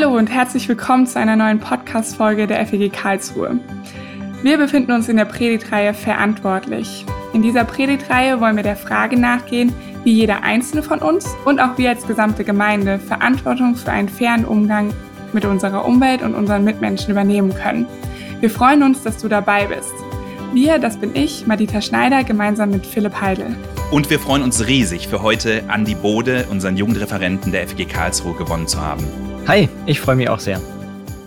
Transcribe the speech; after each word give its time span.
Hallo 0.00 0.16
und 0.16 0.30
herzlich 0.30 0.68
willkommen 0.68 1.08
zu 1.08 1.18
einer 1.18 1.34
neuen 1.34 1.58
Podcast-Folge 1.58 2.46
der 2.46 2.64
FEG 2.64 2.92
Karlsruhe. 2.92 3.58
Wir 4.44 4.56
befinden 4.56 4.92
uns 4.92 5.08
in 5.08 5.16
der 5.16 5.24
Predigtreihe 5.24 5.92
Verantwortlich. 5.92 7.04
In 7.32 7.42
dieser 7.42 7.64
Predigtreihe 7.64 8.40
wollen 8.40 8.54
wir 8.54 8.62
der 8.62 8.76
Frage 8.76 9.18
nachgehen, 9.18 9.72
wie 10.04 10.12
jeder 10.12 10.44
einzelne 10.44 10.84
von 10.84 11.00
uns 11.00 11.26
und 11.44 11.58
auch 11.58 11.78
wir 11.78 11.88
als 11.88 12.06
gesamte 12.06 12.44
Gemeinde 12.44 13.00
Verantwortung 13.00 13.74
für 13.74 13.90
einen 13.90 14.08
fairen 14.08 14.44
Umgang 14.44 14.94
mit 15.32 15.44
unserer 15.44 15.84
Umwelt 15.84 16.22
und 16.22 16.36
unseren 16.36 16.62
Mitmenschen 16.62 17.10
übernehmen 17.10 17.52
können. 17.52 17.84
Wir 18.38 18.50
freuen 18.50 18.84
uns, 18.84 19.02
dass 19.02 19.18
du 19.18 19.26
dabei 19.26 19.66
bist. 19.66 19.94
Wir, 20.52 20.78
das 20.78 20.96
bin 20.98 21.10
ich, 21.16 21.48
Madita 21.48 21.80
Schneider, 21.80 22.22
gemeinsam 22.22 22.70
mit 22.70 22.86
Philipp 22.86 23.20
Heidel. 23.20 23.56
Und 23.90 24.10
wir 24.10 24.20
freuen 24.20 24.44
uns 24.44 24.64
riesig, 24.64 25.08
für 25.08 25.22
heute 25.22 25.64
Andi 25.66 25.96
Bode, 25.96 26.46
unseren 26.50 26.76
Jugendreferenten 26.76 27.50
der 27.50 27.66
FG 27.66 27.86
Karlsruhe, 27.86 28.34
gewonnen 28.34 28.68
zu 28.68 28.80
haben. 28.80 29.27
Hi, 29.48 29.66
ich 29.86 29.98
freue 29.98 30.14
mich 30.14 30.28
auch 30.28 30.40
sehr. 30.40 30.60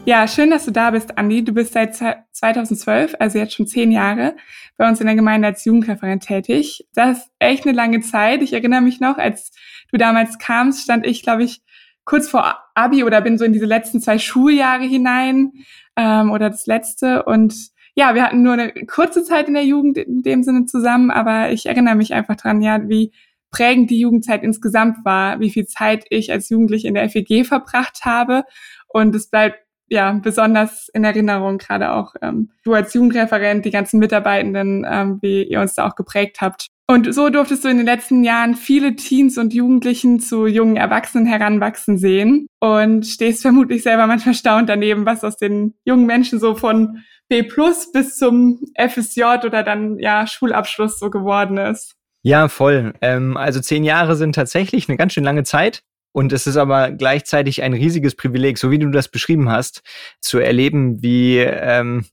Ja, 0.06 0.28
schön, 0.28 0.52
dass 0.52 0.66
du 0.66 0.72
da 0.72 0.92
bist, 0.92 1.18
Andi. 1.18 1.44
Du 1.44 1.54
bist 1.54 1.74
seit 1.74 1.96
2012, 1.96 3.16
also 3.18 3.40
jetzt 3.40 3.56
schon 3.56 3.66
zehn 3.66 3.92
Jahre, 3.92 4.36
bei 4.78 4.88
uns 4.88 5.00
in 5.00 5.08
der 5.08 5.16
Gemeinde 5.16 5.48
als 5.48 5.66
Jugendreferent 5.66 6.22
tätig. 6.22 6.88
Das 6.94 7.18
ist 7.18 7.32
echt 7.40 7.66
eine 7.66 7.76
lange 7.76 8.02
Zeit. 8.02 8.44
Ich 8.44 8.54
erinnere 8.54 8.82
mich 8.82 9.00
noch, 9.00 9.18
als 9.18 9.52
du 9.92 9.98
damals 9.98 10.38
kamst, 10.38 10.84
stand 10.84 11.08
ich, 11.08 11.24
glaube 11.24 11.42
ich, 11.42 11.64
kurz 12.06 12.30
vor 12.30 12.60
Abi 12.76 13.04
oder 13.04 13.22
bin 13.22 13.40
so 13.40 13.44
in 13.44 13.54
diese 13.54 13.66
letzten 13.66 14.00
zwei 14.00 14.20
Schuljahre 14.20 14.84
hinein 14.84 15.54
ähm, 15.96 16.30
oder 16.30 16.52
das 16.52 16.68
letzte. 16.68 17.24
Und 17.24 17.56
ja, 17.96 18.14
wir 18.14 18.22
hatten 18.22 18.44
nur 18.44 18.54
eine 18.54 18.72
kurze 18.86 19.24
Zeit 19.24 19.48
in 19.48 19.56
der 19.56 19.66
Jugend 19.66 19.98
in 19.98 20.22
dem 20.22 20.44
Sinne 20.44 20.68
zusammen, 20.68 21.10
aber 21.10 21.52
ich 21.52 21.66
erinnere 21.66 21.96
mich 21.96 22.14
einfach 22.14 22.36
dran, 22.36 22.62
ja, 22.62 22.88
wie 22.88 23.14
prägend 23.52 23.90
die 23.90 24.00
Jugendzeit 24.00 24.44
insgesamt 24.44 25.04
war, 25.06 25.40
wie 25.40 25.50
viel 25.50 25.66
Zeit 25.68 26.06
ich 26.10 26.32
als 26.32 26.50
Jugendliche 26.50 26.88
in 26.88 26.94
der 26.96 27.10
FEG 27.10 27.46
verbracht 27.46 28.00
habe. 28.04 28.44
Und 28.88 29.16
es 29.16 29.30
bleibt 29.30 29.60
ja 29.90 30.14
besonders 30.14 30.90
in 30.94 31.04
Erinnerung, 31.04 31.58
gerade 31.58 31.92
auch 31.92 32.16
ähm, 32.22 32.52
du 32.64 32.74
als 32.74 32.94
Jugendreferent, 32.94 33.66
die 33.66 33.72
ganzen 33.72 34.00
Mitarbeitenden, 34.00 34.86
ähm, 34.90 35.20
wie 35.22 35.44
ihr 35.44 35.60
uns 35.60 35.76
da 35.76 35.88
auch 35.88 35.96
geprägt 35.96 36.38
habt. 36.40 36.68
Und 36.88 37.14
so 37.14 37.30
durftest 37.30 37.64
du 37.64 37.70
in 37.70 37.78
den 37.78 37.86
letzten 37.86 38.24
Jahren 38.24 38.56
viele 38.56 38.96
Teens 38.96 39.38
und 39.38 39.54
Jugendlichen 39.54 40.20
zu 40.20 40.46
jungen 40.46 40.76
Erwachsenen 40.76 41.26
heranwachsen 41.26 41.98
sehen 41.98 42.48
und 42.60 43.06
stehst 43.06 43.42
vermutlich 43.42 43.84
selber 43.84 44.08
manchmal 44.08 44.36
staunt 44.36 44.68
daneben, 44.68 45.06
was 45.06 45.24
aus 45.24 45.38
den 45.38 45.74
jungen 45.86 46.06
Menschen 46.06 46.40
so 46.40 46.56
von 46.56 47.04
B 47.30 47.44
plus 47.44 47.94
bis 47.94 48.18
zum 48.18 48.60
FSJ 48.76 49.24
oder 49.46 49.64
dann 49.64 50.00
ja 50.00 50.28
Schulabschluss 50.28 51.00
so 51.00 51.10
geworden 51.10 51.58
ist. 51.58 51.96
Ja, 52.24 52.50
voll. 52.50 52.94
Ähm, 53.02 53.36
also 53.36 53.60
zehn 53.60 53.84
Jahre 53.84 54.16
sind 54.16 54.36
tatsächlich 54.36 54.88
eine 54.88 54.98
ganz 54.98 55.14
schön 55.14 55.24
lange 55.24 55.44
Zeit. 55.44 55.84
Und 56.14 56.34
es 56.34 56.46
ist 56.46 56.58
aber 56.58 56.92
gleichzeitig 56.92 57.64
ein 57.64 57.74
riesiges 57.74 58.16
Privileg, 58.16 58.58
so 58.58 58.70
wie 58.70 58.80
du 58.80 58.90
das 58.90 59.08
beschrieben 59.08 59.50
hast, 59.50 59.82
zu 60.20 60.40
erleben, 60.40 61.02
wie 61.02 61.38
ähm, 61.40 62.06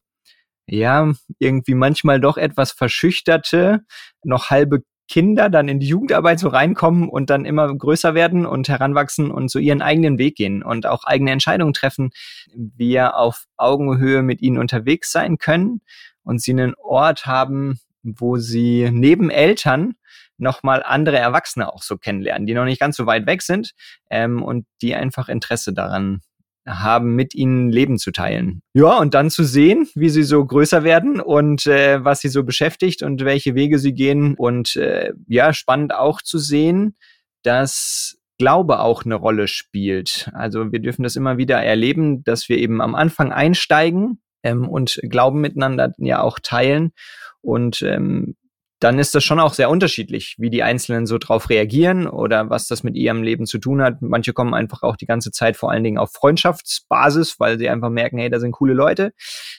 ja 0.67 1.12
irgendwie 1.39 1.75
manchmal 1.75 2.20
doch 2.20 2.37
etwas 2.39 2.73
verschüchterte, 2.73 3.84
noch 4.23 4.50
halbe 4.50 4.83
Kinder 5.09 5.48
dann 5.50 5.69
in 5.69 5.81
die 5.81 5.89
Jugendarbeit 5.89 6.39
so 6.39 6.48
reinkommen 6.48 7.09
und 7.09 7.31
dann 7.31 7.45
immer 7.45 7.75
größer 7.75 8.15
werden 8.15 8.47
und 8.47 8.69
heranwachsen 8.69 9.31
und 9.31 9.50
so 9.50 9.59
ihren 9.59 9.83
eigenen 9.83 10.19
Weg 10.19 10.37
gehen 10.37 10.62
und 10.62 10.87
auch 10.87 11.05
eigene 11.05 11.33
Entscheidungen 11.33 11.72
treffen, 11.72 12.11
wir 12.55 13.17
auf 13.17 13.45
Augenhöhe 13.56 14.22
mit 14.22 14.43
ihnen 14.43 14.59
unterwegs 14.59 15.11
sein 15.11 15.39
können 15.39 15.81
und 16.22 16.43
sie 16.43 16.53
einen 16.53 16.75
Ort 16.77 17.27
haben, 17.27 17.81
wo 18.02 18.36
sie 18.36 18.91
neben 18.92 19.30
Eltern 19.30 19.94
nochmal 20.38 20.82
andere 20.84 21.18
Erwachsene 21.18 21.72
auch 21.72 21.82
so 21.82 21.96
kennenlernen, 21.96 22.46
die 22.46 22.54
noch 22.54 22.64
nicht 22.64 22.80
ganz 22.80 22.97
so 22.97 23.06
weit 23.06 23.26
weg 23.26 23.42
sind 23.42 23.72
ähm, 24.10 24.42
und 24.42 24.66
die 24.82 24.94
einfach 24.94 25.28
Interesse 25.28 25.72
daran 25.72 26.20
haben, 26.66 27.14
mit 27.14 27.34
ihnen 27.34 27.70
Leben 27.70 27.98
zu 27.98 28.10
teilen. 28.12 28.62
Ja, 28.75 28.98
und 28.98 29.14
dann 29.14 29.31
zu 29.31 29.44
sehen, 29.44 29.88
wie 29.94 30.10
sie 30.10 30.22
so 30.22 30.44
größer 30.44 30.84
werden 30.84 31.20
und 31.20 31.66
äh, 31.66 32.04
was 32.04 32.20
sie 32.20 32.28
so 32.28 32.44
beschäftigt 32.44 33.03
und 33.03 33.25
welche 33.25 33.54
Wege 33.54 33.78
sie 33.78 33.94
gehen. 33.94 34.34
Und 34.34 34.76
äh, 34.76 35.12
ja, 35.26 35.53
spannend 35.53 35.94
auch 35.94 36.22
zu 36.22 36.38
sehen, 36.38 36.97
dass 37.42 38.19
Glaube 38.38 38.81
auch 38.81 39.04
eine 39.04 39.16
Rolle 39.16 39.48
spielt. 39.48 40.31
Also 40.32 40.70
wir 40.70 40.78
dürfen 40.78 41.03
das 41.03 41.16
immer 41.16 41.38
wieder 41.38 41.60
erleben, 41.60 42.22
dass 42.22 42.48
wir 42.48 42.58
eben 42.58 42.81
am 42.81 42.94
Anfang 42.94 43.32
einsteigen 43.32 44.20
ähm, 44.44 44.69
und 44.69 45.00
Glauben 45.03 45.41
miteinander 45.41 45.92
ja 45.98 46.20
auch 46.20 46.38
teilen 46.41 46.92
und 47.41 47.82
ähm, 47.82 48.37
dann 48.81 48.99
ist 48.99 49.15
das 49.15 49.25
schon 49.25 49.41
auch 49.41 49.54
sehr 49.54 49.71
unterschiedlich, 49.71 50.37
wie 50.38 50.50
die 50.50 50.62
Einzelnen 50.62 51.06
so 51.06 51.19
drauf 51.19 51.50
reagieren 51.50 52.06
oder 52.06 52.49
was 52.49 52.69
das 52.69 52.84
mit 52.84 52.94
ihrem 52.94 53.22
Leben 53.22 53.47
zu 53.47 53.59
tun 53.59 53.82
hat. 53.82 54.00
Manche 54.03 54.32
kommen 54.32 54.54
einfach 54.54 54.82
auch 54.82 54.97
die 54.97 55.06
ganze 55.06 55.32
Zeit 55.32 55.56
vor 55.56 55.72
allen 55.72 55.82
Dingen 55.82 55.99
auf 55.99 56.12
Freundschaftsbasis, 56.12 57.41
weil 57.41 57.59
sie 57.59 57.69
einfach 57.69 57.91
merken, 57.91 58.19
hey, 58.19 58.31
da 58.31 58.38
sind 58.38 58.53
coole 58.53 58.75
Leute. 58.75 59.12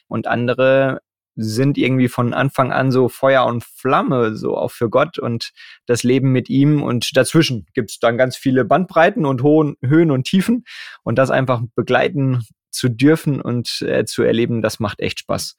Und 0.07 0.27
andere 0.27 1.01
sind 1.35 1.77
irgendwie 1.77 2.07
von 2.07 2.33
Anfang 2.33 2.71
an 2.71 2.91
so 2.91 3.09
Feuer 3.09 3.45
und 3.45 3.63
Flamme, 3.63 4.35
so 4.35 4.57
auch 4.57 4.71
für 4.71 4.89
Gott 4.89 5.19
und 5.19 5.51
das 5.85 6.03
Leben 6.03 6.31
mit 6.31 6.49
ihm. 6.49 6.81
Und 6.81 7.15
dazwischen 7.15 7.65
gibt's 7.73 7.99
dann 7.99 8.17
ganz 8.17 8.37
viele 8.37 8.63
Bandbreiten 8.63 9.25
und 9.25 9.43
hohen 9.43 9.75
Höhen 9.83 10.11
und 10.11 10.25
Tiefen. 10.25 10.63
Und 11.03 11.17
das 11.17 11.29
einfach 11.29 11.61
begleiten 11.75 12.43
zu 12.71 12.87
dürfen 12.87 13.41
und 13.41 13.81
äh, 13.81 14.05
zu 14.05 14.23
erleben, 14.23 14.61
das 14.61 14.79
macht 14.79 15.01
echt 15.01 15.19
Spaß. 15.19 15.57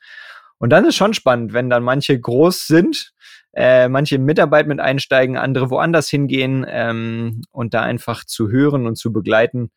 Und 0.60 0.70
dann 0.70 0.84
ist 0.84 0.94
schon 0.96 1.14
spannend, 1.14 1.54
wenn 1.54 1.70
dann 1.70 1.82
manche 1.82 2.20
groß 2.20 2.66
sind, 2.66 3.12
äh, 3.54 3.88
manche 3.88 4.18
Mitarbeit 4.18 4.68
mit 4.68 4.78
einsteigen, 4.78 5.36
andere 5.36 5.70
woanders 5.70 6.08
hingehen 6.08 6.64
ähm, 6.68 7.42
und 7.50 7.74
da 7.74 7.82
einfach 7.82 8.24
zu 8.24 8.50
hören 8.50 8.86
und 8.86 8.96
zu 8.96 9.12
begleiten. 9.12 9.70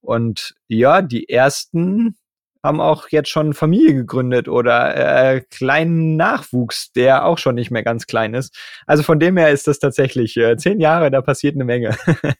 Und 0.00 0.54
ja, 0.66 1.02
die 1.02 1.28
ersten 1.28 2.16
haben 2.62 2.80
auch 2.80 3.08
jetzt 3.10 3.28
schon 3.28 3.52
Familie 3.52 3.94
gegründet 3.94 4.48
oder 4.48 5.34
äh, 5.34 5.42
kleinen 5.50 6.16
Nachwuchs, 6.16 6.92
der 6.92 7.24
auch 7.26 7.38
schon 7.38 7.54
nicht 7.54 7.70
mehr 7.70 7.82
ganz 7.82 8.06
klein 8.06 8.34
ist. 8.34 8.56
Also 8.86 9.02
von 9.02 9.20
dem 9.20 9.36
her 9.36 9.50
ist 9.50 9.66
das 9.66 9.78
tatsächlich 9.78 10.36
äh, 10.38 10.56
zehn 10.56 10.80
Jahre, 10.80 11.10
da 11.10 11.20
passiert 11.20 11.54
eine 11.54 11.64
Menge. 11.64 11.96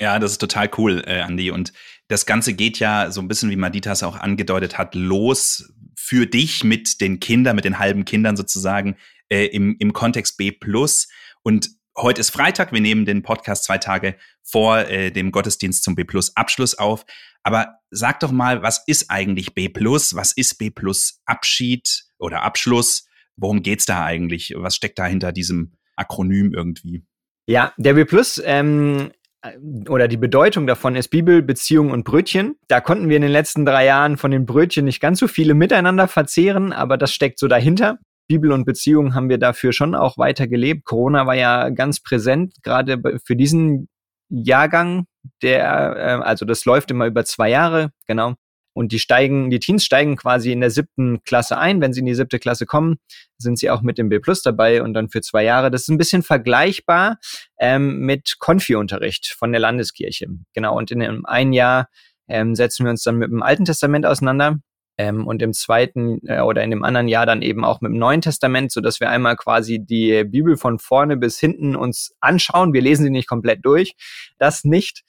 Ja, 0.00 0.18
das 0.18 0.32
ist 0.32 0.38
total 0.38 0.68
cool, 0.78 1.04
äh, 1.06 1.20
Andi. 1.20 1.52
Und 1.52 1.72
das 2.08 2.26
Ganze 2.26 2.54
geht 2.54 2.80
ja 2.80 3.12
so 3.12 3.20
ein 3.20 3.28
bisschen, 3.28 3.50
wie 3.50 3.56
Maditas 3.56 4.02
auch 4.02 4.18
angedeutet 4.18 4.76
hat, 4.76 4.96
los 4.96 5.72
für 6.04 6.26
dich 6.26 6.64
mit 6.64 7.00
den 7.00 7.20
Kindern, 7.20 7.54
mit 7.54 7.64
den 7.64 7.78
halben 7.78 8.04
Kindern 8.04 8.36
sozusagen 8.36 8.96
äh, 9.28 9.46
im, 9.46 9.76
im 9.78 9.92
Kontext 9.92 10.36
B+. 10.36 10.52
Und 11.44 11.70
heute 11.96 12.20
ist 12.20 12.30
Freitag, 12.30 12.72
wir 12.72 12.80
nehmen 12.80 13.06
den 13.06 13.22
Podcast 13.22 13.62
zwei 13.62 13.78
Tage 13.78 14.16
vor 14.42 14.78
äh, 14.78 15.12
dem 15.12 15.30
Gottesdienst 15.30 15.84
zum 15.84 15.94
B 15.94 16.04
Abschluss 16.34 16.76
auf. 16.76 17.06
Aber 17.44 17.76
sag 17.90 18.18
doch 18.18 18.32
mal, 18.32 18.62
was 18.62 18.82
ist 18.88 19.10
eigentlich 19.10 19.54
B? 19.54 19.68
Was 19.72 20.32
ist 20.32 20.58
B 20.58 20.72
Abschied 21.24 22.04
oder 22.18 22.42
Abschluss? 22.42 23.06
Worum 23.36 23.62
geht's 23.62 23.86
da 23.86 24.04
eigentlich? 24.04 24.54
Was 24.56 24.74
steckt 24.74 24.98
da 24.98 25.06
hinter 25.06 25.30
diesem 25.30 25.74
Akronym 25.94 26.52
irgendwie? 26.52 27.04
Ja, 27.46 27.72
der 27.76 27.94
B 27.94 28.04
ähm, 28.44 28.98
äh, 28.98 29.10
oder 29.88 30.08
die 30.08 30.16
Bedeutung 30.16 30.66
davon 30.66 30.94
ist 30.94 31.08
Bibel, 31.08 31.42
Beziehung 31.42 31.90
und 31.90 32.04
Brötchen. 32.04 32.56
Da 32.68 32.80
konnten 32.80 33.08
wir 33.08 33.16
in 33.16 33.22
den 33.22 33.30
letzten 33.30 33.64
drei 33.64 33.84
Jahren 33.84 34.16
von 34.16 34.30
den 34.30 34.46
Brötchen 34.46 34.84
nicht 34.84 35.00
ganz 35.00 35.18
so 35.18 35.26
viele 35.26 35.54
miteinander 35.54 36.08
verzehren, 36.08 36.72
aber 36.72 36.96
das 36.96 37.12
steckt 37.12 37.38
so 37.38 37.48
dahinter. 37.48 37.98
Bibel 38.28 38.52
und 38.52 38.64
Beziehung 38.64 39.14
haben 39.14 39.28
wir 39.28 39.38
dafür 39.38 39.72
schon 39.72 39.94
auch 39.94 40.16
weiter 40.16 40.46
gelebt. 40.46 40.84
Corona 40.84 41.26
war 41.26 41.34
ja 41.34 41.70
ganz 41.70 42.00
präsent, 42.00 42.54
gerade 42.62 43.02
für 43.24 43.36
diesen 43.36 43.88
Jahrgang, 44.28 45.06
der, 45.42 45.96
äh, 45.96 46.22
also 46.22 46.44
das 46.44 46.64
läuft 46.64 46.90
immer 46.90 47.06
über 47.06 47.24
zwei 47.24 47.50
Jahre, 47.50 47.90
genau. 48.06 48.34
Und 48.74 48.92
die 48.92 48.98
steigen, 48.98 49.50
die 49.50 49.60
Teens 49.60 49.84
steigen 49.84 50.16
quasi 50.16 50.52
in 50.52 50.60
der 50.60 50.70
siebten 50.70 51.22
Klasse 51.24 51.58
ein. 51.58 51.80
Wenn 51.80 51.92
sie 51.92 52.00
in 52.00 52.06
die 52.06 52.14
siebte 52.14 52.38
Klasse 52.38 52.66
kommen, 52.66 52.96
sind 53.38 53.58
sie 53.58 53.70
auch 53.70 53.82
mit 53.82 53.98
dem 53.98 54.08
B 54.08 54.18
Plus 54.18 54.42
dabei 54.42 54.82
und 54.82 54.94
dann 54.94 55.08
für 55.08 55.20
zwei 55.20 55.44
Jahre. 55.44 55.70
Das 55.70 55.82
ist 55.82 55.88
ein 55.88 55.98
bisschen 55.98 56.22
vergleichbar 56.22 57.18
ähm, 57.58 58.00
mit 58.00 58.36
Konfi-Unterricht 58.38 59.34
von 59.38 59.52
der 59.52 59.60
Landeskirche. 59.60 60.28
Genau. 60.54 60.76
Und 60.76 60.90
in 60.90 61.02
einem 61.02 61.26
ein 61.26 61.52
Jahr 61.52 61.88
ähm, 62.28 62.54
setzen 62.54 62.84
wir 62.84 62.90
uns 62.90 63.02
dann 63.02 63.16
mit 63.16 63.30
dem 63.30 63.42
Alten 63.42 63.64
Testament 63.64 64.06
auseinander. 64.06 64.58
Ähm, 64.98 65.26
und 65.26 65.40
im 65.40 65.54
zweiten 65.54 66.20
äh, 66.26 66.40
oder 66.40 66.62
in 66.62 66.70
dem 66.70 66.84
anderen 66.84 67.08
Jahr 67.08 67.24
dann 67.24 67.40
eben 67.40 67.64
auch 67.64 67.80
mit 67.80 67.90
dem 67.92 67.98
Neuen 67.98 68.20
Testament, 68.20 68.72
so 68.72 68.82
dass 68.82 69.00
wir 69.00 69.08
einmal 69.08 69.36
quasi 69.36 69.78
die 69.78 70.22
Bibel 70.24 70.58
von 70.58 70.78
vorne 70.78 71.16
bis 71.16 71.38
hinten 71.38 71.76
uns 71.76 72.14
anschauen. 72.20 72.74
Wir 72.74 72.82
lesen 72.82 73.04
sie 73.04 73.10
nicht 73.10 73.26
komplett 73.28 73.64
durch, 73.64 73.94
das 74.38 74.64
nicht, 74.64 75.02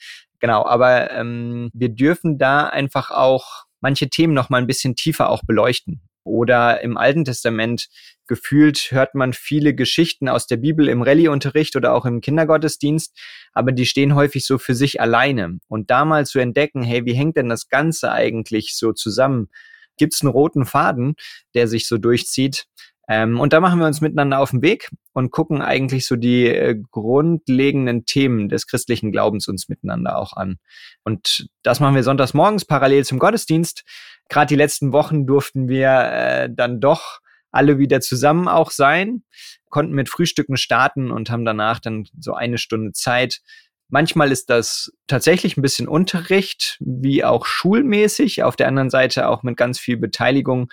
Genau, 0.44 0.66
aber 0.66 1.10
ähm, 1.12 1.69
wir 1.74 1.88
dürfen 1.88 2.38
da 2.38 2.66
einfach 2.68 3.12
auch 3.12 3.63
manche 3.80 4.10
Themen 4.10 4.34
noch 4.34 4.50
mal 4.50 4.57
ein 4.57 4.68
bisschen 4.68 4.94
tiefer 4.94 5.30
auch 5.30 5.42
beleuchten. 5.48 6.01
Oder 6.25 6.81
im 6.81 6.98
Alten 6.98 7.24
Testament 7.24 7.88
gefühlt 8.28 8.92
hört 8.92 9.16
man 9.16 9.31
viele 9.31 9.74
Geschichten 9.74 10.28
aus 10.28 10.45
der 10.45 10.57
Bibel 10.57 10.90
im 10.90 11.01
Rallye-Unterricht 11.01 11.78
oder 11.78 11.94
auch 11.94 12.04
im 12.06 12.19
Kindergottesdienst, 12.19 13.18
aber 13.54 13.72
die 13.72 13.86
stehen 13.86 14.16
häufig 14.16 14.45
so 14.45 14.57
für 14.57 14.75
sich 14.75 15.00
alleine. 15.00 15.60
Und 15.69 15.90
da 15.90 16.04
mal 16.04 16.25
zu 16.25 16.40
entdecken, 16.40 16.84
hey, 16.84 17.06
wie 17.06 17.13
hängt 17.13 17.38
denn 17.38 17.48
das 17.48 17.69
Ganze 17.69 18.12
eigentlich 18.12 18.75
so 18.75 18.92
zusammen? 18.92 19.48
Gibt 19.96 20.13
es 20.13 20.22
einen 20.24 20.31
roten 20.31 20.66
Faden, 20.66 21.16
der 21.54 21.69
sich 21.69 21.88
so 21.88 21.98
durchzieht? 21.98 22.66
Ähm, 23.10 23.40
und 23.40 23.52
da 23.52 23.60
machen 23.60 23.80
wir 23.80 23.88
uns 23.88 24.02
miteinander 24.02 24.40
auf 24.40 24.52
den 24.52 24.62
Weg 24.62 24.90
und 25.12 25.32
gucken 25.32 25.62
eigentlich 25.62 26.08
so 26.08 26.16
die 26.16 26.48
äh, 26.48 26.82
grundlegenden 26.92 28.06
Themen 28.06 28.48
des 28.48 28.66
christlichen 28.66 29.12
Glaubens 29.12 29.48
uns 29.48 29.68
miteinander 29.68 30.18
auch 30.18 30.34
an. 30.34 30.58
Und 31.04 31.48
das 31.64 31.80
machen 31.80 31.96
wir 31.96 32.04
sonntags 32.04 32.34
morgens 32.34 32.64
parallel 32.66 33.04
zum 33.04 33.20
Gottesdienst. 33.20 33.84
Gerade 34.30 34.48
die 34.48 34.56
letzten 34.56 34.94
Wochen 34.94 35.26
durften 35.26 35.68
wir 35.68 35.90
äh, 35.90 36.50
dann 36.50 36.80
doch 36.80 37.20
alle 37.52 37.78
wieder 37.78 38.02
zusammen 38.02 38.48
auch 38.48 38.72
sein, 38.72 39.24
konnten 39.70 39.94
mit 39.94 40.10
Frühstücken 40.10 40.58
starten 40.58 41.12
und 41.12 41.30
haben 41.30 41.46
danach 41.46 41.80
dann 41.80 42.06
so 42.20 42.34
eine 42.34 42.58
Stunde 42.58 42.94
Zeit. 42.94 43.42
Manchmal 43.90 44.32
ist 44.32 44.50
das 44.50 44.92
tatsächlich 45.06 45.56
ein 45.56 45.62
bisschen 45.62 45.88
Unterricht, 45.88 46.78
wie 46.80 47.24
auch 47.24 47.46
schulmäßig. 47.46 48.44
Auf 48.44 48.56
der 48.56 48.68
anderen 48.68 48.90
Seite 48.90 49.28
auch 49.28 49.44
mit 49.44 49.56
ganz 49.56 49.78
viel 49.80 49.98
Beteiligung 49.98 50.72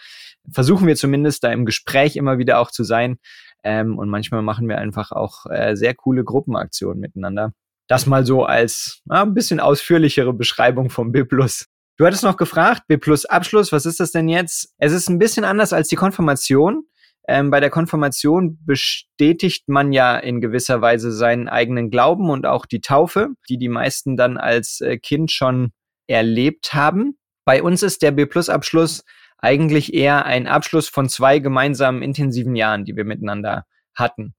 versuchen 0.52 0.86
wir 0.86 0.96
zumindest 0.96 1.44
da 1.44 1.52
im 1.52 1.64
Gespräch 1.64 2.16
immer 2.16 2.38
wieder 2.38 2.58
auch 2.58 2.70
zu 2.70 2.84
sein. 2.84 3.18
Ähm, 3.62 3.98
und 3.98 4.08
manchmal 4.08 4.42
machen 4.42 4.68
wir 4.68 4.78
einfach 4.78 5.12
auch 5.12 5.46
äh, 5.46 5.76
sehr 5.76 5.94
coole 5.94 6.24
Gruppenaktionen 6.24 6.98
miteinander. 6.98 7.52
Das 7.88 8.06
mal 8.06 8.24
so 8.24 8.44
als 8.44 9.00
na, 9.04 9.22
ein 9.22 9.34
bisschen 9.34 9.60
ausführlichere 9.60 10.32
Beschreibung 10.32 10.90
vom 10.90 11.12
B+. 11.12 11.24
Du 11.24 12.06
hattest 12.06 12.22
noch 12.22 12.36
gefragt, 12.36 12.84
B 12.86 12.96
Plus 12.96 13.26
Abschluss, 13.26 13.72
was 13.72 13.84
ist 13.84 14.00
das 14.00 14.12
denn 14.12 14.28
jetzt? 14.28 14.72
Es 14.78 14.92
ist 14.92 15.10
ein 15.10 15.18
bisschen 15.18 15.44
anders 15.44 15.72
als 15.72 15.88
die 15.88 15.96
Konfirmation. 15.96 16.84
Ähm, 17.28 17.50
bei 17.50 17.60
der 17.60 17.68
Konfirmation 17.68 18.58
bestätigt 18.64 19.68
man 19.68 19.92
ja 19.92 20.16
in 20.16 20.40
gewisser 20.40 20.80
Weise 20.80 21.12
seinen 21.12 21.48
eigenen 21.48 21.90
Glauben 21.90 22.30
und 22.30 22.46
auch 22.46 22.64
die 22.64 22.80
Taufe, 22.80 23.30
die 23.48 23.58
die 23.58 23.68
meisten 23.68 24.16
dann 24.16 24.38
als 24.38 24.80
äh, 24.80 24.96
Kind 24.96 25.30
schon 25.30 25.72
erlebt 26.06 26.72
haben. 26.72 27.18
Bei 27.44 27.62
uns 27.62 27.82
ist 27.82 28.02
der 28.02 28.12
B-Plus-Abschluss 28.12 29.04
eigentlich 29.40 29.94
eher 29.94 30.26
ein 30.26 30.46
Abschluss 30.46 30.88
von 30.88 31.08
zwei 31.08 31.38
gemeinsamen 31.38 32.02
intensiven 32.02 32.56
Jahren, 32.56 32.84
die 32.84 32.96
wir 32.96 33.04
miteinander 33.04 33.66
hatten. 33.94 34.34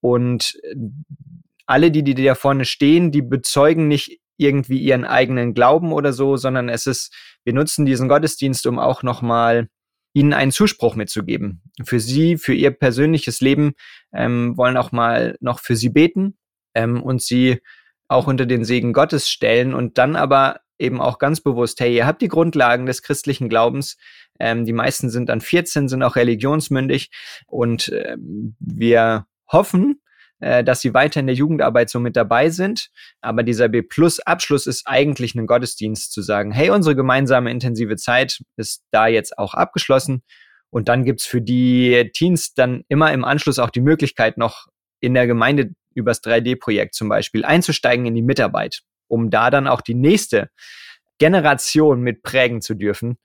Und 0.00 0.58
äh, 0.62 0.74
alle, 1.66 1.90
die, 1.90 2.02
die 2.02 2.14
da 2.14 2.34
vorne 2.34 2.64
stehen, 2.64 3.10
die 3.10 3.22
bezeugen 3.22 3.88
nicht 3.88 4.20
irgendwie 4.36 4.78
ihren 4.78 5.04
eigenen 5.04 5.54
Glauben 5.54 5.92
oder 5.92 6.12
so, 6.12 6.36
sondern 6.36 6.68
es 6.68 6.86
ist, 6.86 7.14
wir 7.44 7.54
nutzen 7.54 7.86
diesen 7.86 8.08
Gottesdienst, 8.08 8.66
um 8.66 8.78
auch 8.78 9.02
nochmal 9.02 9.68
ihnen 10.12 10.32
einen 10.32 10.52
Zuspruch 10.52 10.94
mitzugeben. 10.94 11.62
Für 11.84 12.00
sie, 12.00 12.36
für 12.36 12.54
ihr 12.54 12.70
persönliches 12.70 13.40
Leben, 13.40 13.72
ähm, 14.12 14.56
wollen 14.56 14.76
auch 14.76 14.92
mal 14.92 15.36
noch 15.40 15.58
für 15.60 15.76
sie 15.76 15.88
beten 15.88 16.36
ähm, 16.74 17.02
und 17.02 17.22
sie 17.22 17.60
auch 18.08 18.26
unter 18.26 18.46
den 18.46 18.64
Segen 18.64 18.92
Gottes 18.92 19.28
stellen 19.28 19.74
und 19.74 19.98
dann 19.98 20.14
aber 20.14 20.60
eben 20.78 21.00
auch 21.00 21.18
ganz 21.18 21.40
bewusst, 21.40 21.80
hey, 21.80 21.94
ihr 21.94 22.06
habt 22.06 22.22
die 22.22 22.28
Grundlagen 22.28 22.86
des 22.86 23.02
christlichen 23.02 23.48
Glaubens. 23.48 23.96
Ähm, 24.38 24.64
die 24.64 24.72
meisten 24.72 25.10
sind 25.10 25.28
dann 25.28 25.40
14, 25.40 25.88
sind 25.88 26.02
auch 26.02 26.16
religionsmündig 26.16 27.10
und 27.46 27.88
ähm, 27.88 28.56
wir 28.58 29.26
hoffen, 29.50 30.00
äh, 30.40 30.64
dass 30.64 30.80
sie 30.80 30.94
weiter 30.94 31.20
in 31.20 31.26
der 31.26 31.36
Jugendarbeit 31.36 31.90
so 31.90 32.00
mit 32.00 32.16
dabei 32.16 32.50
sind. 32.50 32.90
Aber 33.20 33.42
dieser 33.42 33.68
B-Plus-Abschluss 33.68 34.66
ist 34.66 34.86
eigentlich 34.86 35.34
ein 35.34 35.46
Gottesdienst 35.46 36.12
zu 36.12 36.22
sagen, 36.22 36.50
hey, 36.50 36.70
unsere 36.70 36.96
gemeinsame 36.96 37.50
intensive 37.50 37.96
Zeit 37.96 38.40
ist 38.56 38.82
da 38.90 39.06
jetzt 39.06 39.38
auch 39.38 39.54
abgeschlossen. 39.54 40.22
Und 40.70 40.88
dann 40.88 41.04
gibt's 41.04 41.24
für 41.24 41.40
die 41.40 42.10
Teens 42.14 42.54
dann 42.54 42.82
immer 42.88 43.12
im 43.12 43.24
Anschluss 43.24 43.60
auch 43.60 43.70
die 43.70 43.80
Möglichkeit, 43.80 44.38
noch 44.38 44.66
in 45.00 45.14
der 45.14 45.28
Gemeinde 45.28 45.70
übers 45.94 46.22
3D-Projekt 46.24 46.94
zum 46.94 47.08
Beispiel 47.08 47.44
einzusteigen 47.44 48.06
in 48.06 48.16
die 48.16 48.22
Mitarbeit 48.22 48.82
um 49.08 49.30
da 49.30 49.50
dann 49.50 49.66
auch 49.66 49.80
die 49.80 49.94
nächste 49.94 50.50
Generation 51.18 52.00
mit 52.02 52.22
prägen 52.22 52.60
zu 52.60 52.74
dürfen. 52.74 53.18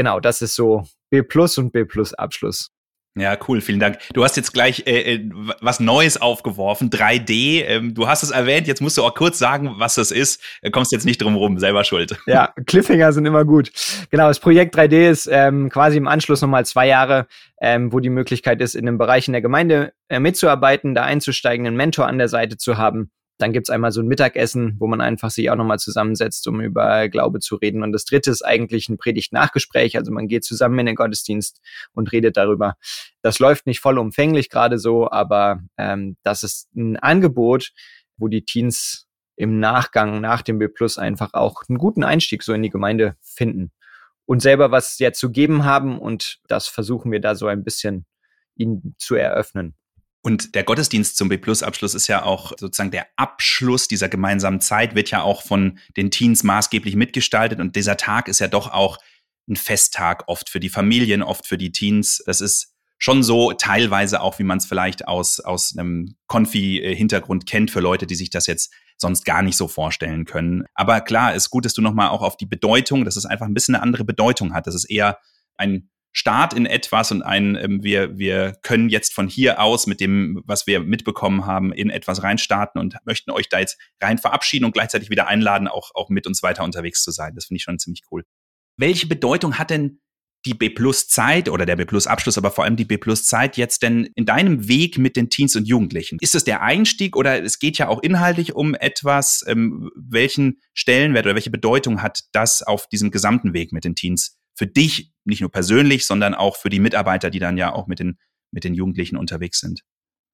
Genau, 0.00 0.18
das 0.18 0.40
ist 0.40 0.54
so 0.54 0.84
B 1.10 1.20
Plus 1.20 1.58
und 1.58 1.74
B 1.74 1.84
Plus 1.84 2.14
Abschluss. 2.14 2.70
Ja, 3.18 3.36
cool, 3.46 3.60
vielen 3.60 3.80
Dank. 3.80 3.98
Du 4.14 4.24
hast 4.24 4.34
jetzt 4.38 4.54
gleich 4.54 4.84
äh, 4.86 5.16
äh 5.16 5.30
was 5.60 5.78
Neues 5.78 6.18
aufgeworfen, 6.18 6.88
3D. 6.88 7.64
Ähm, 7.66 7.92
du 7.92 8.08
hast 8.08 8.22
es 8.22 8.30
erwähnt, 8.30 8.66
jetzt 8.66 8.80
musst 8.80 8.96
du 8.96 9.04
auch 9.04 9.14
kurz 9.14 9.38
sagen, 9.38 9.74
was 9.76 9.96
das 9.96 10.10
ist. 10.10 10.42
Du 10.62 10.70
kommst 10.70 10.90
jetzt 10.92 11.04
nicht 11.04 11.20
drum 11.20 11.36
rum, 11.36 11.58
selber 11.58 11.84
schuld. 11.84 12.16
Ja, 12.24 12.54
Cliffhanger 12.66 13.12
sind 13.12 13.26
immer 13.26 13.44
gut. 13.44 13.72
Genau, 14.08 14.28
das 14.28 14.40
Projekt 14.40 14.74
3D 14.74 15.10
ist 15.10 15.28
ähm, 15.30 15.68
quasi 15.68 15.98
im 15.98 16.08
Anschluss 16.08 16.40
nochmal 16.40 16.64
zwei 16.64 16.86
Jahre, 16.86 17.26
ähm, 17.60 17.92
wo 17.92 18.00
die 18.00 18.08
Möglichkeit 18.08 18.62
ist, 18.62 18.74
in 18.74 18.86
den 18.86 18.96
Bereichen 18.96 19.32
der 19.32 19.42
Gemeinde 19.42 19.92
äh, 20.08 20.18
mitzuarbeiten, 20.18 20.94
da 20.94 21.02
einzusteigen, 21.02 21.66
einen 21.66 21.76
Mentor 21.76 22.06
an 22.06 22.16
der 22.16 22.28
Seite 22.28 22.56
zu 22.56 22.78
haben 22.78 23.10
dann 23.40 23.52
gibt's 23.52 23.70
einmal 23.70 23.92
so 23.92 24.00
ein 24.00 24.06
Mittagessen, 24.06 24.76
wo 24.78 24.86
man 24.86 25.00
einfach 25.00 25.30
sich 25.30 25.50
auch 25.50 25.56
nochmal 25.56 25.78
zusammensetzt, 25.78 26.46
um 26.46 26.60
über 26.60 27.08
Glaube 27.08 27.40
zu 27.40 27.56
reden. 27.56 27.82
Und 27.82 27.92
das 27.92 28.04
dritte 28.04 28.30
ist 28.30 28.42
eigentlich 28.42 28.88
ein 28.88 28.98
Predigt-Nachgespräch. 28.98 29.96
Also 29.96 30.12
man 30.12 30.28
geht 30.28 30.44
zusammen 30.44 30.78
in 30.80 30.86
den 30.86 30.94
Gottesdienst 30.94 31.60
und 31.92 32.12
redet 32.12 32.36
darüber. 32.36 32.76
Das 33.22 33.38
läuft 33.38 33.66
nicht 33.66 33.80
vollumfänglich 33.80 34.50
gerade 34.50 34.78
so, 34.78 35.10
aber 35.10 35.62
ähm, 35.78 36.16
das 36.22 36.42
ist 36.42 36.68
ein 36.74 36.96
Angebot, 36.96 37.72
wo 38.16 38.28
die 38.28 38.44
Teens 38.44 39.06
im 39.36 39.58
Nachgang 39.58 40.20
nach 40.20 40.42
dem 40.42 40.58
B 40.58 40.68
Plus 40.68 40.98
einfach 40.98 41.32
auch 41.32 41.62
einen 41.68 41.78
guten 41.78 42.04
Einstieg 42.04 42.42
so 42.42 42.52
in 42.52 42.62
die 42.62 42.68
Gemeinde 42.68 43.16
finden 43.22 43.72
und 44.26 44.42
selber 44.42 44.70
was 44.70 44.98
ja 44.98 45.12
zu 45.12 45.30
geben 45.30 45.64
haben. 45.64 45.98
Und 45.98 46.40
das 46.46 46.68
versuchen 46.68 47.10
wir 47.10 47.20
da 47.20 47.34
so 47.34 47.46
ein 47.46 47.64
bisschen 47.64 48.04
ihnen 48.54 48.94
zu 48.98 49.14
eröffnen. 49.14 49.74
Und 50.22 50.54
der 50.54 50.64
Gottesdienst 50.64 51.16
zum 51.16 51.28
B-Plus-Abschluss 51.28 51.94
ist 51.94 52.06
ja 52.06 52.24
auch 52.24 52.52
sozusagen 52.58 52.90
der 52.90 53.06
Abschluss 53.16 53.88
dieser 53.88 54.08
gemeinsamen 54.08 54.60
Zeit, 54.60 54.94
wird 54.94 55.10
ja 55.10 55.22
auch 55.22 55.42
von 55.42 55.78
den 55.96 56.10
Teens 56.10 56.42
maßgeblich 56.42 56.94
mitgestaltet. 56.94 57.58
Und 57.58 57.74
dieser 57.74 57.96
Tag 57.96 58.28
ist 58.28 58.38
ja 58.38 58.48
doch 58.48 58.70
auch 58.70 58.98
ein 59.48 59.56
Festtag, 59.56 60.24
oft 60.28 60.50
für 60.50 60.60
die 60.60 60.68
Familien, 60.68 61.22
oft 61.22 61.46
für 61.46 61.56
die 61.56 61.72
Teens. 61.72 62.22
Das 62.26 62.42
ist 62.42 62.74
schon 62.98 63.22
so 63.22 63.52
teilweise 63.52 64.20
auch, 64.20 64.38
wie 64.38 64.44
man 64.44 64.58
es 64.58 64.66
vielleicht 64.66 65.08
aus, 65.08 65.40
aus 65.40 65.74
einem 65.76 66.16
Konfi-Hintergrund 66.26 67.46
kennt, 67.46 67.70
für 67.70 67.80
Leute, 67.80 68.06
die 68.06 68.14
sich 68.14 68.28
das 68.28 68.46
jetzt 68.46 68.72
sonst 68.98 69.24
gar 69.24 69.40
nicht 69.40 69.56
so 69.56 69.68
vorstellen 69.68 70.26
können. 70.26 70.66
Aber 70.74 71.00
klar, 71.00 71.34
ist 71.34 71.48
gut, 71.48 71.64
dass 71.64 71.72
du 71.72 71.80
nochmal 71.80 72.10
auch 72.10 72.20
auf 72.20 72.36
die 72.36 72.46
Bedeutung, 72.46 73.06
dass 73.06 73.16
es 73.16 73.24
einfach 73.24 73.46
ein 73.46 73.54
bisschen 73.54 73.74
eine 73.74 73.82
andere 73.82 74.04
Bedeutung 74.04 74.52
hat. 74.52 74.66
Das 74.66 74.74
ist 74.74 74.84
eher 74.84 75.18
ein 75.56 75.88
Start 76.12 76.54
in 76.54 76.66
etwas 76.66 77.12
und 77.12 77.22
ein, 77.22 77.56
ähm, 77.56 77.82
wir, 77.82 78.18
wir 78.18 78.56
können 78.62 78.88
jetzt 78.88 79.14
von 79.14 79.28
hier 79.28 79.60
aus 79.60 79.86
mit 79.86 80.00
dem, 80.00 80.42
was 80.44 80.66
wir 80.66 80.80
mitbekommen 80.80 81.46
haben, 81.46 81.72
in 81.72 81.88
etwas 81.88 82.22
reinstarten 82.22 82.80
und 82.80 82.96
möchten 83.04 83.30
euch 83.30 83.48
da 83.48 83.60
jetzt 83.60 83.78
rein 84.00 84.18
verabschieden 84.18 84.64
und 84.64 84.72
gleichzeitig 84.72 85.10
wieder 85.10 85.28
einladen, 85.28 85.68
auch, 85.68 85.90
auch 85.94 86.08
mit 86.08 86.26
uns 86.26 86.42
weiter 86.42 86.64
unterwegs 86.64 87.02
zu 87.02 87.12
sein. 87.12 87.34
Das 87.34 87.46
finde 87.46 87.58
ich 87.58 87.62
schon 87.62 87.78
ziemlich 87.78 88.02
cool. 88.10 88.24
Welche 88.76 89.06
Bedeutung 89.06 89.58
hat 89.58 89.70
denn 89.70 90.00
die 90.46 90.54
B-Plus-Zeit 90.54 91.48
oder 91.48 91.66
der 91.66 91.76
B-Plus-Abschluss, 91.76 92.38
aber 92.38 92.50
vor 92.50 92.64
allem 92.64 92.76
die 92.76 92.86
B-Plus-Zeit 92.86 93.56
jetzt 93.56 93.82
denn 93.82 94.08
in 94.14 94.24
deinem 94.24 94.68
Weg 94.68 94.96
mit 94.98 95.16
den 95.16 95.28
Teens 95.28 95.54
und 95.54 95.68
Jugendlichen? 95.68 96.18
Ist 96.20 96.34
es 96.34 96.44
der 96.44 96.62
Einstieg 96.62 97.14
oder 97.14 97.42
es 97.42 97.58
geht 97.58 97.78
ja 97.78 97.88
auch 97.88 98.02
inhaltlich 98.02 98.54
um 98.54 98.74
etwas? 98.74 99.44
Ähm, 99.46 99.90
welchen 99.94 100.60
Stellenwert 100.72 101.26
oder 101.26 101.34
welche 101.34 101.50
Bedeutung 101.50 102.02
hat 102.02 102.22
das 102.32 102.62
auf 102.62 102.88
diesem 102.88 103.10
gesamten 103.10 103.52
Weg 103.52 103.72
mit 103.72 103.84
den 103.84 103.94
Teens 103.94 104.39
für 104.60 104.66
dich 104.66 105.10
nicht 105.24 105.40
nur 105.40 105.50
persönlich, 105.50 106.06
sondern 106.06 106.34
auch 106.34 106.56
für 106.56 106.68
die 106.68 106.80
Mitarbeiter, 106.80 107.30
die 107.30 107.38
dann 107.38 107.56
ja 107.56 107.72
auch 107.72 107.86
mit 107.86 107.98
den, 107.98 108.18
mit 108.52 108.62
den 108.62 108.74
Jugendlichen 108.74 109.16
unterwegs 109.16 109.58
sind? 109.58 109.80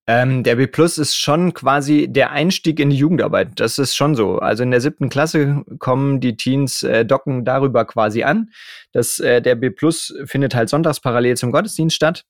Ähm, 0.08 0.42
der 0.42 0.56
B 0.56 0.66
Plus 0.66 0.98
ist 0.98 1.14
schon 1.14 1.54
quasi 1.54 2.08
der 2.08 2.32
Einstieg 2.32 2.80
in 2.80 2.90
die 2.90 2.96
Jugendarbeit. 2.96 3.60
Das 3.60 3.78
ist 3.78 3.94
schon 3.94 4.16
so. 4.16 4.40
Also 4.40 4.64
in 4.64 4.72
der 4.72 4.80
siebten 4.80 5.10
Klasse 5.10 5.64
kommen 5.78 6.18
die 6.18 6.36
Teens, 6.36 6.82
äh, 6.82 7.04
docken 7.04 7.44
darüber 7.44 7.84
quasi 7.84 8.24
an. 8.24 8.50
Das, 8.90 9.20
äh, 9.20 9.40
der 9.40 9.54
B 9.54 9.70
Plus 9.70 10.12
findet 10.24 10.56
halt 10.56 10.68
sonntags 10.68 10.98
parallel 10.98 11.36
zum 11.36 11.52
Gottesdienst 11.52 11.94
statt. 11.94 12.24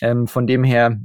Ähm, 0.00 0.28
von 0.28 0.46
dem 0.46 0.62
her 0.62 1.00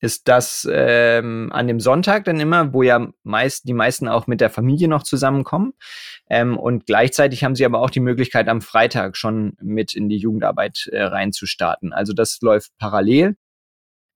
ist 0.00 0.28
das 0.28 0.68
ähm, 0.70 1.50
an 1.52 1.66
dem 1.66 1.80
Sonntag 1.80 2.24
dann 2.24 2.38
immer, 2.38 2.72
wo 2.72 2.82
ja 2.82 3.08
meist 3.22 3.66
die 3.66 3.72
meisten 3.72 4.08
auch 4.08 4.26
mit 4.26 4.40
der 4.40 4.50
Familie 4.50 4.88
noch 4.88 5.02
zusammenkommen. 5.02 5.72
Ähm, 6.28 6.58
und 6.58 6.86
gleichzeitig 6.86 7.44
haben 7.44 7.54
sie 7.54 7.64
aber 7.64 7.80
auch 7.80 7.90
die 7.90 8.00
Möglichkeit, 8.00 8.48
am 8.48 8.60
Freitag 8.60 9.16
schon 9.16 9.56
mit 9.60 9.94
in 9.94 10.08
die 10.08 10.18
Jugendarbeit 10.18 10.88
äh, 10.92 11.02
reinzustarten. 11.02 11.92
Also 11.92 12.12
das 12.12 12.40
läuft 12.42 12.72
parallel. 12.78 13.36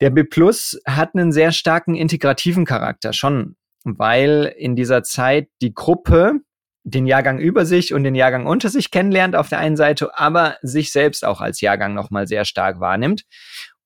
Der 0.01 0.11
B 0.11 0.25
Plus 0.25 0.81
hat 0.87 1.15
einen 1.15 1.33
sehr 1.33 1.53
starken 1.53 1.95
integrativen 1.95 2.65
Charakter 2.65 3.13
schon, 3.13 3.57
weil 3.85 4.55
in 4.57 4.77
dieser 4.77 5.03
Zeit 5.03 5.49
die 5.61 5.75
Gruppe 5.75 6.41
den 6.85 7.07
Jahrgang 7.07 7.39
über 7.39 7.67
sich 7.67 7.93
und 7.93 8.05
den 8.05 8.15
Jahrgang 8.15 8.47
unter 8.47 8.71
sich 8.71 8.91
kennenlernt 8.91 9.37
auf 9.37 9.49
der 9.49 9.59
einen 9.59 9.77
Seite, 9.77 10.19
aber 10.19 10.57
sich 10.63 10.93
selbst 10.93 11.25
auch 11.25 11.41
als 11.41 11.61
Jahrgang 11.61 11.95
nochmal 11.95 12.27
sehr 12.27 12.45
stark 12.47 12.81
wahrnimmt. 12.81 13.25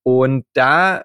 Und 0.04 0.44
da 0.52 1.02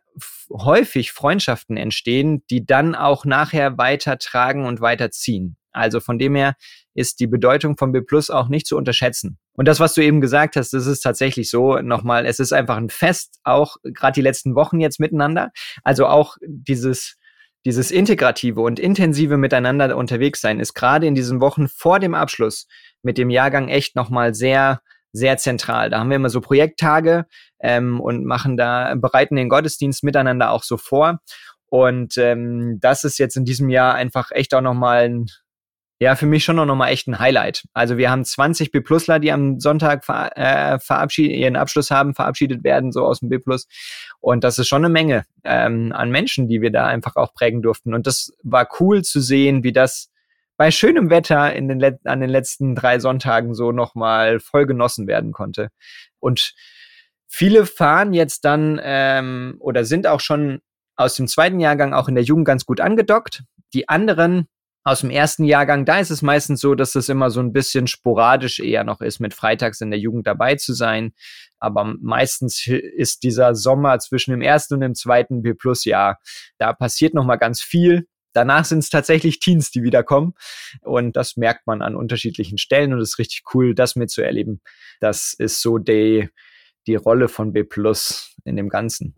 häufig 0.51 1.11
Freundschaften 1.11 1.77
entstehen, 1.77 2.43
die 2.49 2.65
dann 2.65 2.93
auch 2.93 3.25
nachher 3.25 3.77
weitertragen 3.77 4.65
und 4.65 4.81
weiterziehen. 4.81 5.55
Also 5.71 5.99
von 5.99 6.19
dem 6.19 6.35
her 6.35 6.55
ist 6.93 7.19
die 7.19 7.27
Bedeutung 7.27 7.77
von 7.77 7.91
B 7.91 8.01
Plus 8.01 8.29
auch 8.29 8.49
nicht 8.49 8.67
zu 8.67 8.75
unterschätzen. 8.75 9.37
Und 9.53 9.67
das, 9.67 9.79
was 9.79 9.93
du 9.93 10.03
eben 10.03 10.19
gesagt 10.19 10.55
hast, 10.55 10.73
das 10.73 10.85
ist 10.85 11.01
tatsächlich 11.01 11.49
so. 11.49 11.79
Nochmal, 11.79 12.25
es 12.25 12.39
ist 12.39 12.51
einfach 12.51 12.77
ein 12.77 12.89
Fest, 12.89 13.39
auch 13.43 13.77
gerade 13.83 14.13
die 14.13 14.21
letzten 14.21 14.55
Wochen 14.55 14.79
jetzt 14.79 14.99
miteinander. 14.99 15.51
Also 15.83 16.07
auch 16.07 16.37
dieses, 16.45 17.17
dieses 17.65 17.91
integrative 17.91 18.61
und 18.61 18.79
intensive 18.79 19.37
Miteinander 19.37 19.95
unterwegs 19.95 20.41
sein 20.41 20.59
ist 20.59 20.73
gerade 20.73 21.07
in 21.07 21.15
diesen 21.15 21.39
Wochen 21.39 21.67
vor 21.67 21.99
dem 21.99 22.15
Abschluss 22.15 22.67
mit 23.01 23.17
dem 23.17 23.29
Jahrgang 23.29 23.69
echt 23.69 23.95
nochmal 23.95 24.33
sehr 24.33 24.81
sehr 25.11 25.37
zentral. 25.37 25.89
Da 25.89 25.99
haben 25.99 26.09
wir 26.09 26.15
immer 26.15 26.29
so 26.29 26.41
Projekttage 26.41 27.25
ähm, 27.59 27.99
und 27.99 28.25
machen 28.25 28.57
da, 28.57 28.95
bereiten 28.95 29.35
den 29.35 29.49
Gottesdienst 29.49 30.03
miteinander 30.03 30.51
auch 30.51 30.63
so 30.63 30.77
vor. 30.77 31.19
Und 31.65 32.17
ähm, 32.17 32.79
das 32.79 33.03
ist 33.03 33.19
jetzt 33.19 33.37
in 33.37 33.45
diesem 33.45 33.69
Jahr 33.69 33.93
einfach 33.93 34.31
echt 34.31 34.53
auch 34.53 34.61
nochmal 34.61 35.09
ein, 35.09 35.25
ja, 36.01 36.15
für 36.15 36.25
mich 36.25 36.43
schon 36.43 36.55
noch 36.55 36.75
mal 36.75 36.89
echt 36.89 37.07
ein 37.07 37.19
Highlight. 37.19 37.65
Also 37.73 37.97
wir 37.97 38.09
haben 38.09 38.23
20 38.23 38.71
B-Plusler, 38.71 39.19
die 39.19 39.31
am 39.31 39.59
Sonntag 39.59 40.05
ver 40.05 40.31
äh, 40.37 40.79
verabschiedet, 40.79 41.35
ihren 41.35 41.57
Abschluss 41.57 41.91
haben, 41.91 42.15
verabschiedet 42.15 42.63
werden, 42.63 42.91
so 42.91 43.05
aus 43.05 43.19
dem 43.19 43.29
B-Plus. 43.29 43.67
Und 44.19 44.43
das 44.43 44.57
ist 44.57 44.67
schon 44.67 44.83
eine 44.83 44.91
Menge 44.91 45.25
ähm, 45.43 45.91
an 45.93 46.09
Menschen, 46.09 46.47
die 46.47 46.61
wir 46.61 46.71
da 46.71 46.87
einfach 46.87 47.17
auch 47.17 47.33
prägen 47.33 47.61
durften. 47.61 47.93
Und 47.93 48.07
das 48.07 48.31
war 48.43 48.67
cool 48.79 49.03
zu 49.03 49.19
sehen, 49.19 49.63
wie 49.63 49.73
das 49.73 50.09
bei 50.59 50.71
schönem 50.71 51.09
Wetter 51.09 51.55
in 51.55 51.69
den 51.69 51.99
an 52.03 52.19
den 52.19 52.29
letzten 52.29 52.75
drei 52.75 52.99
Sonntagen 52.99 53.53
so 53.53 53.71
noch 53.71 53.95
mal 53.95 54.41
voll 54.41 54.65
genossen 54.65 55.07
werden 55.07 55.31
konnte. 55.31 55.69
Und 56.19 56.53
viele 57.29 57.65
fahren 57.65 58.11
jetzt 58.11 58.43
dann 58.43 58.77
ähm, 58.83 59.55
oder 59.59 59.85
sind 59.85 60.05
auch 60.05 60.19
schon 60.19 60.59
aus 60.97 61.15
dem 61.15 61.29
zweiten 61.29 61.61
Jahrgang 61.61 61.93
auch 61.93 62.09
in 62.09 62.15
der 62.15 62.25
Jugend 62.25 62.43
ganz 62.43 62.65
gut 62.65 62.81
angedockt. 62.81 63.43
Die 63.73 63.87
anderen 63.87 64.49
aus 64.83 64.99
dem 64.99 65.11
ersten 65.11 65.45
Jahrgang, 65.45 65.85
da 65.85 65.99
ist 65.99 66.09
es 66.09 66.21
meistens 66.21 66.59
so, 66.59 66.75
dass 66.75 66.93
es 66.95 67.07
immer 67.07 67.29
so 67.29 67.39
ein 67.39 67.53
bisschen 67.53 67.87
sporadisch 67.87 68.59
eher 68.59 68.83
noch 68.83 68.99
ist, 68.99 69.21
mit 69.21 69.33
freitags 69.33 69.79
in 69.79 69.91
der 69.91 69.99
Jugend 70.01 70.27
dabei 70.27 70.55
zu 70.55 70.73
sein. 70.73 71.13
Aber 71.57 71.85
meistens 72.01 72.67
ist 72.67 73.23
dieser 73.23 73.55
Sommer 73.55 73.99
zwischen 73.99 74.31
dem 74.31 74.41
ersten 74.41 74.73
und 74.73 74.81
dem 74.81 74.95
zweiten 74.95 75.41
B-Plus-Jahr, 75.41 76.19
da 76.57 76.73
passiert 76.73 77.13
noch 77.13 77.23
mal 77.23 77.37
ganz 77.37 77.61
viel. 77.61 78.07
Danach 78.33 78.65
sind 78.65 78.79
es 78.79 78.89
tatsächlich 78.89 79.39
Teens, 79.39 79.71
die 79.71 79.83
wiederkommen. 79.83 80.33
Und 80.81 81.15
das 81.15 81.37
merkt 81.37 81.67
man 81.67 81.81
an 81.81 81.95
unterschiedlichen 81.95 82.57
Stellen 82.57 82.93
und 82.93 82.99
es 82.99 83.11
ist 83.11 83.19
richtig 83.19 83.43
cool, 83.53 83.73
das 83.73 83.95
mitzuerleben. 83.95 84.61
Das 84.99 85.33
ist 85.33 85.61
so 85.61 85.77
die, 85.77 86.29
die 86.87 86.95
Rolle 86.95 87.27
von 87.27 87.53
B 87.53 87.63
Plus 87.63 88.35
in 88.45 88.55
dem 88.55 88.69
Ganzen. 88.69 89.15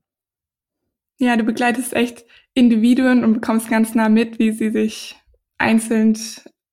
Ja, 1.17 1.37
du 1.37 1.43
begleitest 1.43 1.93
echt 1.93 2.25
Individuen 2.53 3.23
und 3.23 3.33
bekommst 3.33 3.69
ganz 3.69 3.93
nah 3.93 4.09
mit, 4.09 4.39
wie 4.39 4.51
sie 4.51 4.71
sich 4.71 5.15
einzeln 5.57 6.17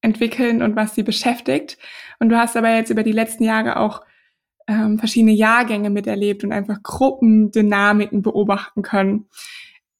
entwickeln 0.01 0.63
und 0.63 0.77
was 0.77 0.95
sie 0.95 1.03
beschäftigt. 1.03 1.77
Und 2.19 2.31
du 2.31 2.37
hast 2.37 2.57
aber 2.57 2.75
jetzt 2.75 2.91
über 2.91 3.03
die 3.03 3.13
letzten 3.13 3.45
Jahre 3.45 3.77
auch 3.77 4.03
ähm, 4.67 4.99
verschiedene 4.99 5.33
Jahrgänge 5.33 5.91
miterlebt 5.91 6.45
und 6.45 6.53
einfach 6.53 6.83
Gruppendynamiken 6.83 8.23
beobachten 8.23 8.83
können. 8.83 9.27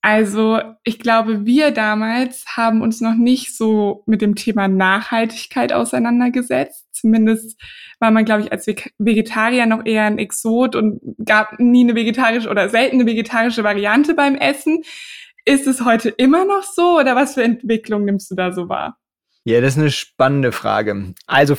Also 0.01 0.61
ich 0.85 1.01
glaube, 1.01 1.45
wir 1.45 1.73
damals 1.73 2.45
haben 2.57 2.83
uns 2.83 3.01
noch 3.01 3.15
nicht 3.15 3.57
so 3.57 4.05
mit 4.07 4.23
dem 4.23 4.37
Thema 4.37 4.69
Nachhaltigkeit 4.69 5.73
auseinandergesetzt. 5.73 6.87
Zumindest 6.93 7.61
war 7.99 8.11
man, 8.11 8.25
glaube 8.25 8.43
ich, 8.43 8.53
als 8.53 8.67
Vegetarier 8.99 9.67
noch 9.67 9.85
eher 9.85 10.05
ein 10.05 10.19
Exot 10.19 10.77
und 10.77 11.01
gab 11.25 11.59
nie 11.59 11.83
eine 11.83 11.97
vegetarische 11.97 12.49
oder 12.49 12.69
selten 12.69 12.97
eine 12.97 13.07
vegetarische 13.07 13.65
Variante 13.65 14.15
beim 14.15 14.37
Essen. 14.37 14.83
Ist 15.45 15.67
es 15.67 15.85
heute 15.85 16.11
immer 16.11 16.45
noch 16.45 16.63
so 16.63 16.99
oder 16.99 17.17
was 17.17 17.35
für 17.35 17.43
Entwicklung 17.43 18.05
nimmst 18.05 18.31
du 18.31 18.35
da 18.35 18.53
so 18.53 18.69
wahr? 18.69 18.99
Ja, 19.45 19.61
das 19.61 19.75
ist 19.75 19.81
eine 19.81 19.91
spannende 19.91 20.53
Frage. 20.53 21.15
Also 21.27 21.57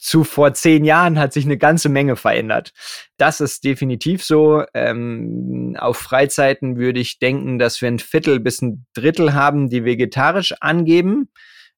zu 0.00 0.24
vor 0.24 0.54
zehn 0.54 0.84
Jahren 0.84 1.18
hat 1.18 1.32
sich 1.32 1.44
eine 1.44 1.58
ganze 1.58 1.90
Menge 1.90 2.16
verändert. 2.16 2.72
Das 3.18 3.40
ist 3.40 3.64
definitiv 3.64 4.24
so. 4.24 4.64
Ähm, 4.72 5.76
auf 5.78 5.98
Freizeiten 5.98 6.78
würde 6.78 7.00
ich 7.00 7.18
denken, 7.18 7.58
dass 7.58 7.80
wir 7.82 7.88
ein 7.88 7.98
Viertel 7.98 8.40
bis 8.40 8.62
ein 8.62 8.86
Drittel 8.94 9.34
haben, 9.34 9.68
die 9.68 9.84
vegetarisch 9.84 10.54
angeben. 10.60 11.28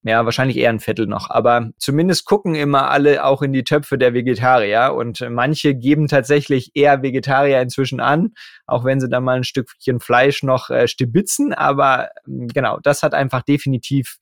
Ja, 0.04 0.24
wahrscheinlich 0.24 0.56
eher 0.56 0.70
ein 0.70 0.80
Viertel 0.80 1.06
noch. 1.06 1.30
Aber 1.30 1.70
zumindest 1.78 2.24
gucken 2.24 2.56
immer 2.56 2.90
alle 2.90 3.24
auch 3.24 3.40
in 3.42 3.52
die 3.52 3.62
Töpfe 3.62 3.98
der 3.98 4.14
Vegetarier. 4.14 4.94
Und 4.96 5.24
manche 5.30 5.74
geben 5.74 6.08
tatsächlich 6.08 6.72
eher 6.74 7.02
Vegetarier 7.02 7.60
inzwischen 7.60 8.00
an, 8.00 8.34
auch 8.66 8.84
wenn 8.84 9.00
sie 9.00 9.08
dann 9.08 9.22
mal 9.22 9.36
ein 9.36 9.44
Stückchen 9.44 10.00
Fleisch 10.00 10.42
noch 10.42 10.70
äh, 10.70 10.88
stibitzen. 10.88 11.52
Aber 11.52 12.08
ähm, 12.26 12.48
genau, 12.48 12.78
das 12.82 13.02
hat 13.02 13.14
einfach 13.14 13.42
definitiv 13.42 14.16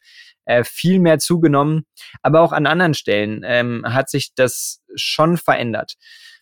äh, 0.50 0.64
viel 0.64 0.99
mehr 0.99 1.19
zugenommen. 1.19 1.85
Aber 2.23 2.40
auch 2.40 2.52
an 2.52 2.66
anderen 2.66 2.95
Stellen 2.95 3.42
ähm, 3.45 3.85
hat 3.87 4.11
sich 4.11 4.35
das 4.35 4.83
schon 4.95 5.37
verändert. 5.37 5.95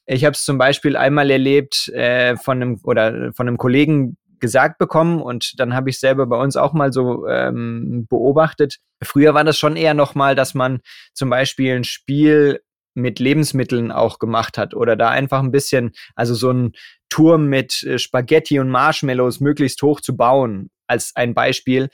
Ich 0.06 0.24
habe 0.24 0.32
es 0.32 0.44
zum 0.44 0.56
Beispiel 0.56 0.96
einmal 0.96 1.30
erlebt 1.30 1.88
äh, 1.88 2.36
von 2.36 2.62
einem 2.62 2.80
oder 2.82 3.32
von 3.34 3.46
einem 3.46 3.58
Kollegen, 3.58 4.16
gesagt 4.40 4.78
bekommen 4.78 5.20
und 5.20 5.58
dann 5.58 5.74
habe 5.74 5.90
ich 5.90 5.98
selber 5.98 6.26
bei 6.26 6.36
uns 6.36 6.56
auch 6.56 6.72
mal 6.72 6.92
so 6.92 7.26
ähm, 7.26 8.06
beobachtet. 8.08 8.78
Früher 9.02 9.34
war 9.34 9.44
das 9.44 9.58
schon 9.58 9.76
eher 9.76 9.94
noch 9.94 10.14
mal, 10.14 10.36
dass 10.36 10.54
man 10.54 10.80
zum 11.12 11.30
Beispiel 11.30 11.74
ein 11.74 11.84
Spiel 11.84 12.60
mit 12.94 13.18
Lebensmitteln 13.20 13.92
auch 13.92 14.18
gemacht 14.18 14.58
hat 14.58 14.74
oder 14.74 14.96
da 14.96 15.10
einfach 15.10 15.40
ein 15.40 15.52
bisschen, 15.52 15.92
also 16.14 16.34
so 16.34 16.50
ein 16.50 16.72
Turm 17.08 17.46
mit 17.46 17.82
äh, 17.84 17.98
Spaghetti 17.98 18.58
und 18.60 18.70
Marshmallows 18.70 19.40
möglichst 19.40 19.82
hoch 19.82 20.00
zu 20.00 20.16
bauen, 20.16 20.70
als 20.86 21.12
ein 21.14 21.34
Beispiel. 21.34 21.88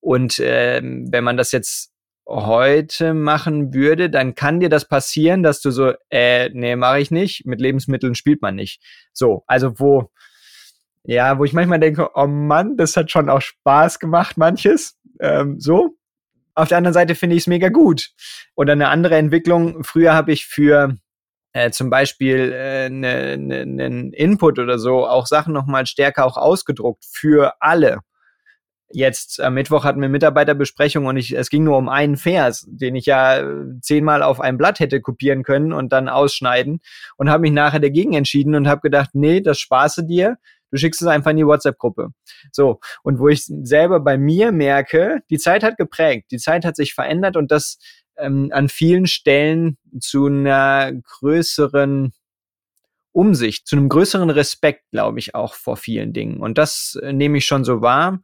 Und 0.00 0.40
ähm, 0.42 1.08
wenn 1.10 1.24
man 1.24 1.36
das 1.36 1.52
jetzt 1.52 1.92
heute 2.26 3.12
machen 3.12 3.74
würde, 3.74 4.08
dann 4.08 4.34
kann 4.34 4.60
dir 4.60 4.68
das 4.68 4.86
passieren, 4.86 5.42
dass 5.42 5.60
du 5.60 5.70
so, 5.70 5.92
äh, 6.10 6.48
nee, 6.50 6.76
mache 6.76 7.00
ich 7.00 7.10
nicht, 7.10 7.44
mit 7.44 7.60
Lebensmitteln 7.60 8.14
spielt 8.14 8.40
man 8.40 8.54
nicht. 8.54 8.82
So, 9.12 9.42
also 9.46 9.78
wo, 9.80 10.10
ja, 11.04 11.38
wo 11.38 11.44
ich 11.44 11.52
manchmal 11.52 11.80
denke, 11.80 12.10
oh 12.14 12.26
Mann, 12.26 12.76
das 12.76 12.96
hat 12.96 13.10
schon 13.10 13.28
auch 13.28 13.40
Spaß 13.40 13.98
gemacht, 13.98 14.36
manches. 14.36 14.98
Ähm, 15.20 15.58
so. 15.58 15.96
Auf 16.54 16.68
der 16.68 16.78
anderen 16.78 16.94
Seite 16.94 17.14
finde 17.14 17.36
ich 17.36 17.44
es 17.44 17.46
mega 17.46 17.68
gut. 17.68 18.10
Oder 18.54 18.72
eine 18.72 18.88
andere 18.88 19.16
Entwicklung. 19.16 19.82
Früher 19.82 20.12
habe 20.12 20.32
ich 20.32 20.46
für 20.46 20.96
äh, 21.52 21.70
zum 21.70 21.90
Beispiel 21.90 22.52
einen 22.52 23.04
äh, 23.04 23.36
ne, 23.36 23.66
ne 23.66 24.10
Input 24.14 24.58
oder 24.58 24.78
so 24.78 25.06
auch 25.06 25.26
Sachen 25.26 25.52
nochmal 25.52 25.86
stärker 25.86 26.26
auch 26.26 26.36
ausgedruckt 26.36 27.04
für 27.10 27.54
alle. 27.60 28.00
Jetzt 28.92 29.40
am 29.40 29.54
Mittwoch 29.54 29.84
hatten 29.84 30.00
wir 30.00 30.08
Mitarbeiterbesprechung 30.08 31.06
und 31.06 31.16
ich, 31.16 31.36
es 31.36 31.48
ging 31.48 31.62
nur 31.62 31.78
um 31.78 31.88
einen 31.88 32.16
Vers, 32.16 32.66
den 32.68 32.96
ich 32.96 33.06
ja 33.06 33.38
äh, 33.38 33.80
zehnmal 33.80 34.22
auf 34.22 34.40
ein 34.40 34.58
Blatt 34.58 34.80
hätte 34.80 35.00
kopieren 35.00 35.44
können 35.44 35.72
und 35.72 35.92
dann 35.92 36.08
ausschneiden 36.08 36.80
und 37.16 37.30
habe 37.30 37.42
mich 37.42 37.52
nachher 37.52 37.80
dagegen 37.80 38.14
entschieden 38.14 38.54
und 38.54 38.66
habe 38.66 38.80
gedacht, 38.80 39.10
nee, 39.12 39.40
das 39.40 39.58
spaße 39.60 40.04
dir 40.04 40.38
Du 40.70 40.78
schickst 40.78 41.02
es 41.02 41.08
einfach 41.08 41.32
in 41.32 41.36
die 41.36 41.46
WhatsApp-Gruppe. 41.46 42.10
So. 42.52 42.80
Und 43.02 43.18
wo 43.18 43.28
ich 43.28 43.44
selber 43.44 44.00
bei 44.00 44.16
mir 44.16 44.52
merke, 44.52 45.20
die 45.28 45.38
Zeit 45.38 45.62
hat 45.62 45.76
geprägt, 45.76 46.30
die 46.30 46.38
Zeit 46.38 46.64
hat 46.64 46.76
sich 46.76 46.94
verändert 46.94 47.36
und 47.36 47.50
das 47.50 47.78
ähm, 48.16 48.50
an 48.52 48.68
vielen 48.68 49.06
Stellen 49.06 49.78
zu 50.00 50.26
einer 50.26 50.92
größeren 50.92 52.12
Umsicht, 53.12 53.66
zu 53.66 53.76
einem 53.76 53.88
größeren 53.88 54.30
Respekt, 54.30 54.84
glaube 54.92 55.18
ich, 55.18 55.34
auch 55.34 55.54
vor 55.54 55.76
vielen 55.76 56.12
Dingen. 56.12 56.38
Und 56.40 56.58
das 56.58 56.96
äh, 57.02 57.12
nehme 57.12 57.38
ich 57.38 57.46
schon 57.46 57.64
so 57.64 57.80
wahr. 57.80 58.20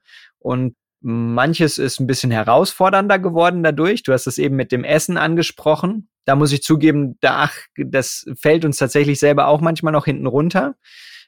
Und 0.47 0.77
manches 1.01 1.77
ist 1.77 1.99
ein 1.99 2.07
bisschen 2.07 2.31
herausfordernder 2.31 3.19
geworden 3.19 3.65
dadurch. 3.65 4.05
Du 4.05 4.13
hast 4.13 4.29
es 4.29 4.39
eben 4.39 4.55
mit 4.55 4.71
dem 4.71 4.85
Essen 4.85 5.19
angesprochen. 5.19 6.09
Da 6.25 6.37
muss 6.37 6.53
ich 6.53 6.63
zugeben, 6.63 7.19
da, 7.21 7.51
das 7.77 8.25
fällt 8.41 8.65
uns 8.65 8.77
tatsächlich 8.77 9.19
selber 9.19 9.49
auch 9.49 9.61
manchmal 9.61 9.93
noch 9.93 10.05
hinten 10.05 10.29
runter. 10.29 10.77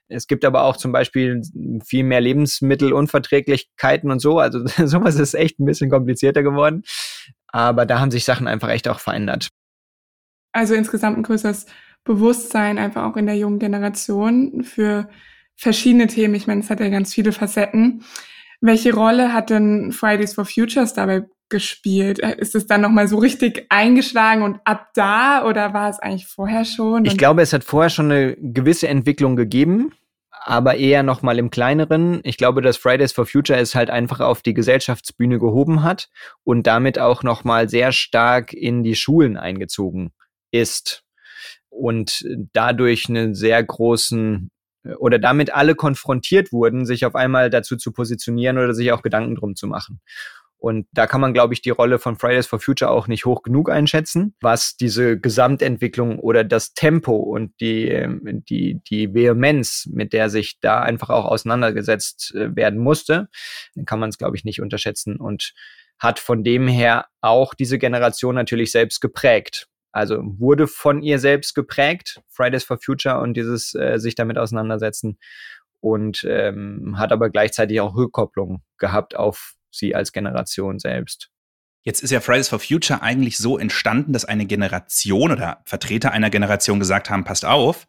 Es 0.07 0.29
gibt 0.29 0.45
aber 0.45 0.63
auch 0.63 0.77
zum 0.77 0.93
Beispiel 0.93 1.43
viel 1.85 2.05
mehr 2.05 2.21
Lebensmittelunverträglichkeiten 2.21 4.13
und 4.13 4.21
so. 4.21 4.39
Also 4.39 4.65
sowas 4.87 5.17
ist 5.17 5.35
echt 5.35 5.59
ein 5.59 5.67
bisschen 5.67 5.91
komplizierter 5.91 6.45
geworden. 6.45 6.85
Aber 7.49 7.87
da 7.87 7.99
haben 7.99 8.13
sich 8.13 8.25
Sachen 8.25 8.47
einfach 8.47 8.69
echt 8.69 8.87
auch 8.87 9.01
verändert. 9.01 9.49
Also 10.53 10.75
insgesamt 10.75 11.19
ein 11.19 11.25
größeres 11.25 11.67
Bewusstsein 12.05 12.79
einfach 12.79 13.03
auch 13.03 13.17
in 13.17 13.27
der 13.27 13.37
jungen 13.37 13.59
Generation 13.59 14.63
für 14.63 15.09
verschiedene 15.57 16.07
Themen. 16.07 16.37
Ich 16.37 16.47
meine, 16.47 16.61
es 16.61 16.71
hat 16.71 16.79
ja 16.79 16.89
ganz 16.89 17.13
viele 17.13 17.33
Facetten. 17.33 18.05
Welche 18.61 18.95
Rolle 18.95 19.33
hat 19.33 19.51
denn 19.51 19.93
Fridays 19.93 20.35
for 20.35 20.45
Futures 20.45 20.95
dabei 20.95 21.25
gespielt? 21.49 22.19
Ist 22.19 22.55
es 22.55 22.67
dann 22.67 22.81
nochmal 22.81 23.09
so 23.09 23.19
richtig 23.19 23.67
eingeschlagen 23.71 24.43
und 24.43 24.61
ab 24.65 24.89
da 24.95 25.45
oder 25.47 25.73
war 25.73 25.89
es 25.89 25.99
eigentlich 25.99 26.27
vorher 26.27 26.65
schon? 26.65 27.05
Ich 27.05 27.17
glaube, 27.17 27.43
es 27.43 27.53
hat 27.53 27.65
vorher 27.65 27.91
schon 27.91 28.11
eine 28.11 28.37
gewisse 28.37 28.89
Entwicklung 28.89 29.37
gegeben, 29.37 29.93
aber 30.31 30.77
eher 30.77 31.03
nochmal 31.03 31.39
im 31.39 31.51
kleineren. 31.51 32.21
Ich 32.25 32.37
glaube, 32.37 32.61
dass 32.61 32.77
Fridays 32.77 33.13
for 33.13 33.27
Future 33.27 33.59
es 33.59 33.75
halt 33.75 33.91
einfach 33.91 34.21
auf 34.21 34.43
die 34.43 34.55
Gesellschaftsbühne 34.55 35.39
gehoben 35.39 35.83
hat 35.83 36.09
und 36.45 36.67
damit 36.67 36.99
auch 36.99 37.23
nochmal 37.23 37.69
sehr 37.69 37.93
stark 37.93 38.53
in 38.53 38.83
die 38.83 38.95
Schulen 38.95 39.37
eingezogen 39.37 40.13
ist 40.51 41.05
und 41.71 42.25
dadurch 42.53 43.09
einen 43.09 43.35
sehr 43.35 43.63
großen 43.63 44.51
oder 44.99 45.19
damit 45.19 45.53
alle 45.53 45.75
konfrontiert 45.75 46.53
wurden, 46.53 46.87
sich 46.87 47.05
auf 47.05 47.15
einmal 47.15 47.51
dazu 47.51 47.77
zu 47.77 47.93
positionieren 47.93 48.59
oder 48.59 48.75
sich 48.75 48.93
auch 48.93 49.03
Gedanken 49.03 49.37
drum 49.37 49.55
zu 49.57 49.67
machen. 49.67 50.01
Und 50.61 50.89
da 50.93 51.07
kann 51.07 51.21
man, 51.21 51.33
glaube 51.33 51.55
ich, 51.55 51.63
die 51.63 51.71
Rolle 51.71 52.01
von 52.01 52.17
Fridays 52.17 52.49
for 52.49 52.59
Future 52.59 52.91
auch 52.91 53.07
nicht 53.07 53.25
hoch 53.25 53.43
genug 53.43 53.71
einschätzen, 53.71 54.35
was 54.41 54.77
diese 54.77 55.19
Gesamtentwicklung 55.19 56.19
oder 56.19 56.43
das 56.43 56.75
Tempo 56.75 57.15
und 57.15 57.53
die, 57.61 58.05
die, 58.49 58.81
die 58.91 59.15
Vehemenz, 59.15 59.89
mit 59.93 60.13
der 60.13 60.31
sich 60.31 60.59
da 60.61 60.81
einfach 60.81 61.11
auch 61.11 61.27
auseinandergesetzt 61.27 62.35
äh, 62.35 62.57
werden 62.57 62.81
musste, 62.81 63.29
kann 63.87 64.01
man 64.01 64.09
es, 64.09 64.19
glaube 64.19 64.37
ich, 64.37 64.45
nicht 64.45 64.61
unterschätzen 64.61 65.17
und 65.17 65.55
hat 66.01 66.19
von 66.19 66.43
dem 66.43 66.67
her 66.67 67.07
auch 67.21 67.55
diese 67.55 67.79
Generation 67.79 68.35
natürlich 68.35 68.73
selbst 68.73 69.01
geprägt. 69.01 69.69
Also 69.99 70.23
wurde 70.23 70.69
von 70.69 71.03
ihr 71.03 71.19
selbst 71.19 71.57
geprägt, 71.57 72.21
Fridays 72.29 72.63
for 72.63 72.79
Future 72.79 73.19
und 73.19 73.35
dieses 73.35 73.75
äh, 73.75 73.99
sich 73.99 74.15
damit 74.15 74.39
auseinandersetzen 74.39 75.19
und 75.81 76.25
ähm, 76.29 76.95
hat 76.99 77.11
aber 77.11 77.31
gleichzeitig 77.31 77.81
auch 77.81 77.97
Rückkopplung 77.97 78.63
gehabt 78.79 79.17
auf 79.17 79.55
sie 79.73 79.97
als 79.97 80.13
Generation 80.13 80.79
selbst. 80.79 81.31
Jetzt 81.83 82.05
ist 82.05 82.13
ja 82.13 82.21
Fridays 82.21 82.49
for 82.49 82.61
Future 82.61 83.03
eigentlich 83.03 83.39
so 83.39 83.59
entstanden, 83.59 84.13
dass 84.13 84.25
eine 84.25 84.47
Generation 84.47 85.33
oder 85.33 85.63
Vertreter 85.65 86.13
einer 86.13 86.31
Generation 86.31 86.79
gesagt 86.79 87.11
haben, 87.11 87.25
passt 87.25 87.45
auf, 87.45 87.89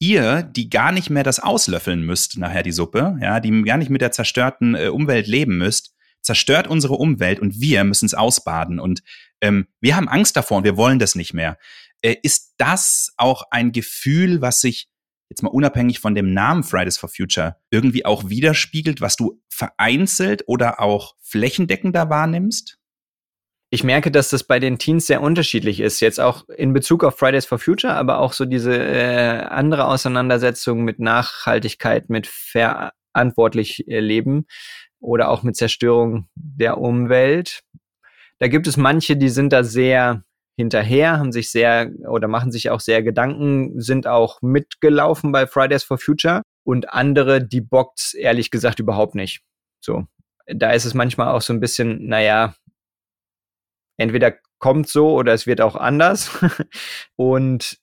ihr, 0.00 0.42
die 0.42 0.68
gar 0.68 0.90
nicht 0.90 1.10
mehr 1.10 1.22
das 1.22 1.38
auslöffeln 1.38 2.02
müsst, 2.02 2.38
nachher 2.38 2.64
die 2.64 2.72
Suppe, 2.72 3.16
ja, 3.20 3.38
die 3.38 3.62
gar 3.62 3.76
nicht 3.76 3.90
mit 3.90 4.00
der 4.00 4.10
zerstörten 4.10 4.74
äh, 4.74 4.88
Umwelt 4.88 5.28
leben 5.28 5.58
müsst, 5.58 5.94
zerstört 6.22 6.66
unsere 6.66 6.94
Umwelt 6.94 7.38
und 7.38 7.60
wir 7.60 7.84
müssen 7.84 8.06
es 8.06 8.14
ausbaden. 8.14 8.80
Und 8.80 9.02
ähm, 9.46 9.66
wir 9.80 9.96
haben 9.96 10.08
Angst 10.08 10.36
davor 10.36 10.58
und 10.58 10.64
wir 10.64 10.76
wollen 10.76 10.98
das 10.98 11.14
nicht 11.14 11.34
mehr. 11.34 11.58
Äh, 12.02 12.16
ist 12.22 12.54
das 12.58 13.12
auch 13.16 13.44
ein 13.50 13.72
Gefühl, 13.72 14.40
was 14.40 14.60
sich 14.60 14.88
jetzt 15.28 15.42
mal 15.42 15.50
unabhängig 15.50 16.00
von 16.00 16.14
dem 16.14 16.32
Namen 16.32 16.62
Fridays 16.62 16.98
for 16.98 17.08
Future 17.08 17.56
irgendwie 17.70 18.04
auch 18.04 18.28
widerspiegelt, 18.28 19.00
was 19.00 19.16
du 19.16 19.40
vereinzelt 19.48 20.44
oder 20.46 20.80
auch 20.80 21.14
flächendeckender 21.20 22.10
wahrnimmst? 22.10 22.78
Ich 23.70 23.82
merke, 23.82 24.12
dass 24.12 24.30
das 24.30 24.44
bei 24.44 24.60
den 24.60 24.78
Teens 24.78 25.06
sehr 25.06 25.20
unterschiedlich 25.20 25.80
ist. 25.80 26.00
Jetzt 26.00 26.20
auch 26.20 26.48
in 26.48 26.72
Bezug 26.72 27.02
auf 27.02 27.18
Fridays 27.18 27.46
for 27.46 27.58
Future, 27.58 27.94
aber 27.94 28.20
auch 28.20 28.32
so 28.32 28.44
diese 28.44 28.76
äh, 28.76 29.40
andere 29.48 29.86
Auseinandersetzung 29.86 30.84
mit 30.84 31.00
Nachhaltigkeit, 31.00 32.08
mit 32.08 32.28
verantwortlich 32.28 33.88
äh, 33.88 33.98
Leben 33.98 34.46
oder 35.00 35.30
auch 35.30 35.42
mit 35.42 35.56
Zerstörung 35.56 36.28
der 36.36 36.78
Umwelt. 36.78 37.64
Da 38.38 38.48
gibt 38.48 38.66
es 38.66 38.76
manche, 38.76 39.16
die 39.16 39.28
sind 39.28 39.52
da 39.52 39.64
sehr 39.64 40.22
hinterher, 40.58 41.18
haben 41.18 41.32
sich 41.32 41.50
sehr 41.50 41.90
oder 42.08 42.28
machen 42.28 42.50
sich 42.50 42.70
auch 42.70 42.80
sehr 42.80 43.02
Gedanken, 43.02 43.80
sind 43.80 44.06
auch 44.06 44.40
mitgelaufen 44.42 45.32
bei 45.32 45.46
Fridays 45.46 45.84
for 45.84 45.98
Future 45.98 46.42
und 46.64 46.92
andere, 46.92 47.44
die 47.44 47.60
bockt's 47.60 48.14
ehrlich 48.14 48.50
gesagt 48.50 48.78
überhaupt 48.78 49.14
nicht. 49.14 49.42
So. 49.80 50.06
Da 50.46 50.72
ist 50.72 50.84
es 50.84 50.94
manchmal 50.94 51.28
auch 51.28 51.42
so 51.42 51.52
ein 51.52 51.60
bisschen, 51.60 52.06
naja, 52.06 52.54
entweder 53.98 54.34
kommt 54.58 54.88
so 54.88 55.12
oder 55.12 55.32
es 55.32 55.46
wird 55.46 55.60
auch 55.60 55.76
anders. 55.76 56.30
und 57.16 57.78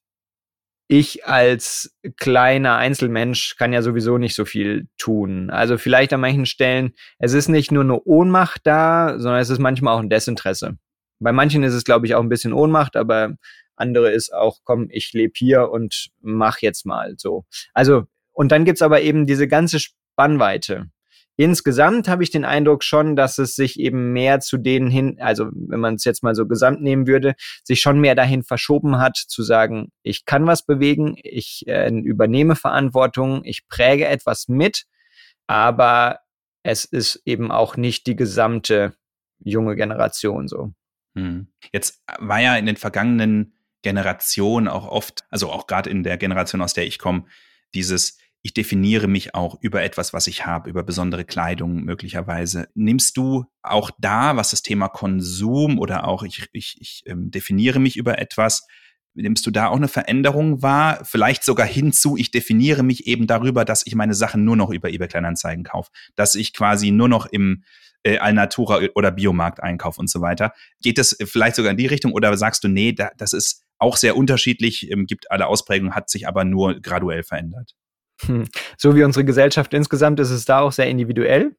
ich 0.88 1.25
als 1.25 1.96
kleiner 2.18 2.75
Einzelmensch 2.78 3.56
kann 3.58 3.74
ja 3.74 3.82
sowieso 3.82 4.18
nicht 4.18 4.36
so 4.36 4.46
viel 4.46 4.88
tun. 4.98 5.50
Also 5.50 5.78
vielleicht 5.78 6.13
an 6.13 6.22
manchen 6.22 6.46
Stellen, 6.46 6.94
es 7.20 7.34
ist 7.34 7.48
nicht 7.48 7.72
nur 7.72 7.84
eine 7.84 8.02
Ohnmacht 8.04 8.62
da, 8.66 9.18
sondern 9.18 9.42
es 9.42 9.50
ist 9.50 9.60
manchmal 9.60 9.96
auch 9.96 10.00
ein 10.00 10.10
Desinteresse. 10.10 10.78
Bei 11.20 11.32
manchen 11.32 11.63
ist 11.63 11.74
es, 11.74 11.86
glaube 11.86 12.06
ich, 12.06 12.16
auch 12.16 12.22
ein 12.22 12.30
bisschen 12.30 12.54
Ohnmacht, 12.54 12.96
aber 12.96 13.36
andere 13.75 14.12
ist 14.12 14.34
auch, 14.34 14.60
komm, 14.63 14.88
ich 14.90 15.13
lebe 15.13 15.34
hier 15.36 15.72
und 15.72 16.10
mach 16.22 16.60
jetzt 16.60 16.86
mal 16.86 17.16
so. 17.18 17.46
Also, 17.74 18.04
und 18.32 18.52
dann 18.52 18.66
gibt's 18.66 18.82
aber 18.82 19.02
eben 19.02 19.25
diese 19.25 19.48
ganze 19.48 19.80
Spannweite. 19.80 20.88
Insgesamt 21.36 22.08
habe 22.08 22.24
ich 22.24 22.30
den 22.30 22.46
Eindruck 22.46 22.84
schon, 22.84 23.16
dass 23.16 23.40
es 23.40 23.56
sich 23.56 23.80
eben 23.80 24.13
mehr 24.13 24.40
zu 24.40 24.58
denen 24.58 24.92
hin, 24.92 25.18
also 25.20 25.50
wenn 25.54 25.80
man 25.80 25.96
es 25.96 26.04
jetzt 26.04 26.22
mal 26.22 26.36
so 26.36 26.48
gesamt 26.48 26.82
nehmen 26.82 27.08
würde, 27.08 27.34
sich 27.63 27.82
schon 27.82 28.00
mehr 28.00 28.13
dahin 28.13 28.44
verschoben 28.44 29.00
hat, 29.00 29.18
zu 29.18 29.42
sagen, 29.42 29.92
ich 30.04 30.25
kann 30.25 30.46
was 30.46 30.66
bewegen, 30.66 31.16
ich 31.24 31.63
äh, 31.68 31.90
übernehme 31.90 32.56
Verantwortung, 32.56 33.44
ich 33.46 33.68
präge 33.68 34.08
etwas 34.08 34.48
mit, 34.48 34.86
aber 35.48 36.20
es 36.62 36.86
ist 36.86 37.22
eben 37.25 37.52
auch 37.52 37.78
nicht 37.78 38.06
die 38.06 38.16
gesamte 38.16 38.94
junge 39.40 39.75
Generation 39.75 40.48
so. 40.48 40.74
Hm. 41.16 41.48
Jetzt 41.72 42.04
war 42.20 42.42
ja 42.42 42.56
in 42.58 42.66
den 42.68 42.78
vergangenen 42.78 43.54
Generationen 43.82 44.68
auch 44.68 44.88
oft, 44.88 45.24
also 45.30 45.52
auch 45.52 45.68
gerade 45.68 45.90
in 45.90 46.04
der 46.04 46.18
Generation, 46.18 46.62
aus 46.62 46.74
der 46.74 46.86
ich 46.86 47.00
komme, 47.00 47.25
dieses 47.74 48.18
ich 48.44 48.54
definiere 48.54 49.08
mich 49.08 49.34
auch 49.36 49.58
über 49.62 49.84
etwas, 49.84 50.14
was 50.14 50.28
ich 50.28 50.46
habe, 50.46 50.70
über 50.70 50.84
besondere 50.84 51.24
Kleidung 51.24 51.84
möglicherweise. 51.86 52.68
Nimmst 52.76 53.15
du 53.15 53.46
auch 53.62 53.89
da, 53.98 54.36
was 54.36 54.52
das 54.52 54.62
Thema 54.62 54.89
Konsum 54.89 55.80
oder 55.80 56.06
auch 56.06 56.24
ich, 56.24 56.50
ich, 56.52 56.76
ich 56.80 57.04
ähm, 57.06 57.32
definiere 57.32 57.80
mich 57.80 57.96
über 57.96 58.20
etwas, 58.20 58.67
nimmst 59.13 59.46
du 59.46 59.52
da 59.52 59.67
auch 59.67 59.78
eine 59.78 59.88
Veränderung 59.88 60.62
wahr? 60.62 61.00
Vielleicht 61.06 61.46
sogar 61.46 61.65
hinzu, 61.65 62.17
ich 62.17 62.32
definiere 62.32 62.84
mich 62.84 63.08
eben 63.08 63.28
darüber, 63.28 63.63
dass 63.63 63.88
ich 63.88 63.96
meine 63.96 64.13
Sachen 64.13 64.44
nur 64.44 64.58
noch 64.58 64.72
über 64.72 64.89
eBay 64.89 65.08
Kleinanzeigen 65.08 65.63
kaufe, 65.63 65.91
dass 66.15 66.36
ich 66.36 66.54
quasi 66.54 66.91
nur 66.91 67.08
noch 67.08 67.26
im 67.28 67.63
äh, 68.04 68.17
Alnatura 68.17 68.82
oder 68.96 69.12
Biomarkt 69.12 69.63
einkaufe 69.63 70.02
und 70.02 70.10
so 70.10 70.20
weiter. 70.20 70.54
Geht 70.82 70.98
das 70.98 71.15
vielleicht 71.24 71.56
sogar 71.56 71.72
in 71.72 71.78
die 71.78 71.88
Richtung 71.88 72.12
oder 72.12 72.36
sagst 72.36 72.65
du, 72.65 72.67
nee, 72.67 72.91
da, 72.91 73.12
das 73.17 73.32
ist 73.32 73.63
auch 73.78 73.96
sehr 73.96 74.17
unterschiedlich, 74.17 74.91
ähm, 74.91 75.06
gibt 75.06 75.32
alle 75.32 75.48
Ausprägungen, 75.48 75.96
hat 75.96 76.10
sich 76.10 76.28
aber 76.28 76.44
nur 76.44 76.82
graduell 76.82 77.24
verändert? 77.24 77.76
Hm. 78.21 78.45
So 78.78 78.95
wie 78.95 79.04
unsere 79.04 79.26
Gesellschaft 79.26 79.73
insgesamt 79.73 80.19
ist 80.19 80.30
es 80.30 80.45
da 80.45 80.60
auch 80.60 80.71
sehr 80.71 80.88
individuell. 80.88 81.56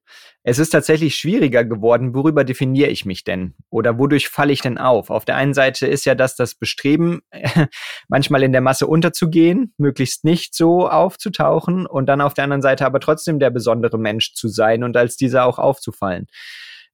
Es 0.46 0.58
ist 0.58 0.70
tatsächlich 0.70 1.14
schwieriger 1.16 1.64
geworden, 1.64 2.14
worüber 2.14 2.44
definiere 2.44 2.90
ich 2.90 3.06
mich 3.06 3.24
denn? 3.24 3.54
Oder 3.70 3.98
wodurch 3.98 4.28
falle 4.28 4.52
ich 4.52 4.60
denn 4.60 4.76
auf? 4.76 5.08
Auf 5.08 5.24
der 5.24 5.36
einen 5.36 5.54
Seite 5.54 5.86
ist 5.86 6.04
ja 6.04 6.14
das 6.14 6.36
das 6.36 6.54
Bestreben, 6.54 7.22
manchmal 8.08 8.42
in 8.42 8.52
der 8.52 8.60
Masse 8.60 8.86
unterzugehen, 8.86 9.72
möglichst 9.78 10.24
nicht 10.24 10.54
so 10.54 10.88
aufzutauchen 10.88 11.86
und 11.86 12.06
dann 12.06 12.20
auf 12.20 12.34
der 12.34 12.44
anderen 12.44 12.62
Seite 12.62 12.84
aber 12.84 13.00
trotzdem 13.00 13.38
der 13.38 13.50
besondere 13.50 13.98
Mensch 13.98 14.34
zu 14.34 14.48
sein 14.48 14.84
und 14.84 14.96
als 14.96 15.16
dieser 15.16 15.46
auch 15.46 15.58
aufzufallen. 15.58 16.26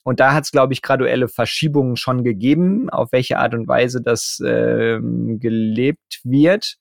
Und 0.04 0.20
da 0.20 0.32
hat 0.32 0.44
es, 0.44 0.52
glaube 0.52 0.72
ich, 0.72 0.80
graduelle 0.80 1.28
Verschiebungen 1.28 1.96
schon 1.96 2.24
gegeben, 2.24 2.88
auf 2.88 3.12
welche 3.12 3.38
Art 3.38 3.54
und 3.54 3.68
Weise 3.68 4.00
das 4.00 4.40
äh, 4.40 4.98
gelebt 5.00 6.20
wird 6.24 6.78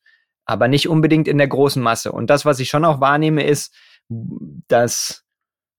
aber 0.50 0.68
nicht 0.68 0.90
unbedingt 0.90 1.28
in 1.28 1.38
der 1.38 1.48
großen 1.48 1.82
Masse. 1.82 2.12
Und 2.12 2.32
das, 2.32 2.44
was 2.44 2.60
ich 2.60 2.70
schon 2.70 2.84
auch 2.84 3.00
wahrnehme, 3.00 3.46
ist, 3.46 3.72
dass 4.68 5.24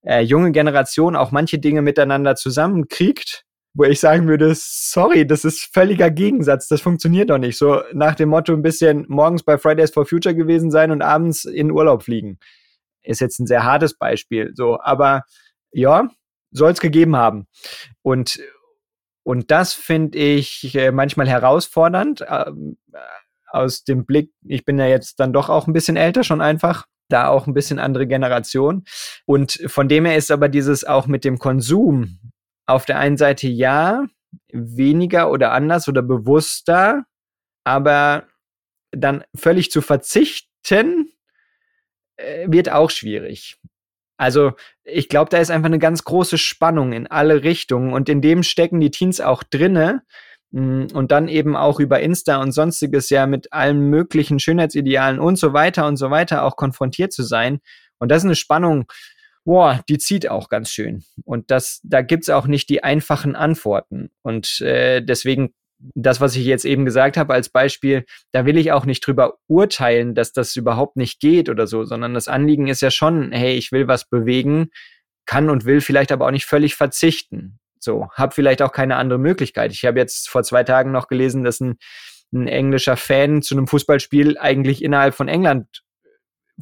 äh, 0.04 0.20
junge 0.20 0.52
Generation 0.52 1.16
auch 1.16 1.33
manche 1.33 1.59
Dinge 1.59 1.83
miteinander 1.83 2.37
zusammenkriegt, 2.37 3.44
wo 3.74 3.83
ich 3.83 3.98
sagen 3.98 4.28
würde, 4.28 4.52
sorry, 4.54 5.26
das 5.26 5.44
ist 5.44 5.74
völliger 5.74 6.11
Gegensatz, 6.11 6.68
das 6.68 6.80
funktioniert 6.80 7.30
doch 7.30 7.38
nicht. 7.38 7.59
So 7.59 7.83
nach 7.92 8.14
dem 8.14 8.28
Motto 8.28 8.52
ein 8.52 8.62
bisschen 8.62 9.06
morgens 9.09 9.42
bei 9.42 9.59
Fridays 9.59 9.90
for 9.90 10.06
Future 10.06 10.37
gewesen 10.37 10.70
sein 10.70 10.92
und 10.92 11.02
abends 11.02 11.44
in 11.44 11.72
Urlaub 11.72 12.04
fliegen. 12.04 12.38
Ist 13.02 13.20
jetzt 13.20 13.40
ein 13.40 13.48
sehr 13.48 13.64
hartes 13.64 13.98
Beispiel, 13.98 14.52
so, 14.54 14.78
aber 14.80 15.24
ja, 15.72 16.09
soll 16.52 16.70
es 16.70 16.80
gegeben 16.80 17.16
haben. 17.16 17.48
Und, 18.02 18.40
und 19.24 19.50
das 19.50 19.72
finde 19.72 20.18
ich 20.18 20.76
äh, 20.76 20.92
manchmal 20.92 21.28
herausfordernd. 21.28 22.24
Aus 23.52 23.84
dem 23.84 24.04
Blick, 24.06 24.30
ich 24.46 24.64
bin 24.64 24.78
ja 24.78 24.86
jetzt 24.86 25.20
dann 25.20 25.32
doch 25.32 25.48
auch 25.48 25.66
ein 25.66 25.72
bisschen 25.72 25.96
älter 25.96 26.24
schon 26.24 26.40
einfach, 26.40 26.86
da 27.08 27.28
auch 27.28 27.46
ein 27.46 27.54
bisschen 27.54 27.78
andere 27.78 28.06
Generation. 28.06 28.84
Und 29.26 29.60
von 29.66 29.88
dem 29.88 30.04
her 30.04 30.16
ist 30.16 30.30
aber 30.30 30.48
dieses 30.48 30.84
auch 30.84 31.06
mit 31.06 31.24
dem 31.24 31.38
Konsum 31.38 32.18
auf 32.66 32.84
der 32.84 32.98
einen 32.98 33.16
Seite 33.16 33.48
ja, 33.48 34.06
weniger 34.52 35.30
oder 35.30 35.52
anders 35.52 35.88
oder 35.88 36.02
bewusster, 36.02 37.04
aber 37.64 38.24
dann 38.92 39.24
völlig 39.34 39.70
zu 39.70 39.82
verzichten, 39.82 41.12
äh, 42.16 42.46
wird 42.48 42.70
auch 42.70 42.90
schwierig. 42.90 43.58
Also 44.16 44.52
ich 44.84 45.08
glaube, 45.08 45.30
da 45.30 45.38
ist 45.38 45.50
einfach 45.50 45.68
eine 45.68 45.78
ganz 45.78 46.04
große 46.04 46.36
Spannung 46.36 46.92
in 46.92 47.06
alle 47.06 47.42
Richtungen 47.42 47.94
und 47.94 48.08
in 48.08 48.20
dem 48.20 48.42
stecken 48.42 48.78
die 48.80 48.90
Teens 48.90 49.20
auch 49.20 49.42
drinne, 49.42 50.02
und 50.52 51.12
dann 51.12 51.28
eben 51.28 51.56
auch 51.56 51.78
über 51.78 52.00
Insta 52.00 52.40
und 52.42 52.52
sonstiges 52.52 53.08
ja 53.10 53.26
mit 53.26 53.52
allen 53.52 53.88
möglichen 53.88 54.40
Schönheitsidealen 54.40 55.20
und 55.20 55.36
so 55.36 55.52
weiter 55.52 55.86
und 55.86 55.96
so 55.96 56.10
weiter 56.10 56.44
auch 56.44 56.56
konfrontiert 56.56 57.12
zu 57.12 57.22
sein. 57.22 57.60
Und 57.98 58.10
das 58.10 58.18
ist 58.18 58.24
eine 58.24 58.34
Spannung, 58.34 58.86
boah, 59.44 59.80
die 59.88 59.98
zieht 59.98 60.28
auch 60.28 60.48
ganz 60.48 60.70
schön. 60.70 61.04
Und 61.24 61.50
das, 61.50 61.80
da 61.84 62.02
gibt's 62.02 62.30
auch 62.30 62.46
nicht 62.46 62.68
die 62.68 62.82
einfachen 62.82 63.36
Antworten. 63.36 64.10
Und 64.22 64.60
äh, 64.60 65.02
deswegen, 65.02 65.54
das, 65.78 66.20
was 66.20 66.36
ich 66.36 66.44
jetzt 66.44 66.64
eben 66.64 66.84
gesagt 66.84 67.16
habe 67.16 67.32
als 67.32 67.48
Beispiel, 67.48 68.04
da 68.32 68.44
will 68.44 68.58
ich 68.58 68.72
auch 68.72 68.84
nicht 68.84 69.06
drüber 69.06 69.38
urteilen, 69.46 70.14
dass 70.14 70.32
das 70.32 70.56
überhaupt 70.56 70.96
nicht 70.96 71.20
geht 71.20 71.48
oder 71.48 71.66
so, 71.66 71.84
sondern 71.84 72.12
das 72.12 72.28
Anliegen 72.28 72.66
ist 72.66 72.82
ja 72.82 72.90
schon, 72.90 73.32
hey, 73.32 73.54
ich 73.54 73.72
will 73.72 73.88
was 73.88 74.08
bewegen, 74.08 74.70
kann 75.26 75.48
und 75.48 75.64
will 75.64 75.80
vielleicht 75.80 76.12
aber 76.12 76.26
auch 76.26 76.32
nicht 76.32 76.46
völlig 76.46 76.74
verzichten. 76.74 77.60
So, 77.80 78.08
habe 78.14 78.34
vielleicht 78.34 78.62
auch 78.62 78.72
keine 78.72 78.96
andere 78.96 79.18
Möglichkeit. 79.18 79.72
Ich 79.72 79.84
habe 79.84 79.98
jetzt 79.98 80.28
vor 80.28 80.42
zwei 80.42 80.64
Tagen 80.64 80.92
noch 80.92 81.08
gelesen, 81.08 81.42
dass 81.42 81.60
ein, 81.60 81.78
ein 82.32 82.46
englischer 82.46 82.96
Fan 82.96 83.42
zu 83.42 83.54
einem 83.56 83.66
Fußballspiel 83.66 84.38
eigentlich 84.38 84.84
innerhalb 84.84 85.14
von 85.14 85.28
England 85.28 85.82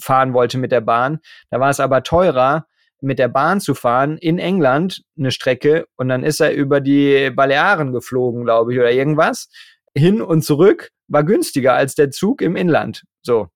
fahren 0.00 0.33
wollte 0.33 0.59
mit 0.59 0.72
der 0.72 0.81
Bahn. 0.81 1.18
Da 1.50 1.59
war 1.59 1.70
es 1.70 1.81
aber 1.81 2.04
teurer, 2.04 2.66
mit 3.00 3.18
der 3.18 3.28
Bahn 3.28 3.61
zu 3.61 3.74
fahren 3.74 4.16
in 4.18 4.38
England 4.38 5.02
eine 5.18 5.31
Strecke 5.31 5.87
und 5.96 6.09
dann 6.09 6.24
ist 6.24 6.40
er 6.40 6.52
über 6.52 6.81
die 6.81 7.31
Balearen 7.31 7.92
geflogen, 7.92 8.44
glaube 8.44 8.72
ich, 8.72 8.78
oder 8.78 8.90
irgendwas. 8.90 9.50
Hin 9.96 10.20
und 10.22 10.42
zurück 10.42 10.90
war 11.09 11.24
günstiger 11.24 11.74
als 11.74 11.94
der 11.94 12.11
Zug 12.11 12.42
im 12.42 12.57
Inland. 12.57 13.04
So. 13.22 13.48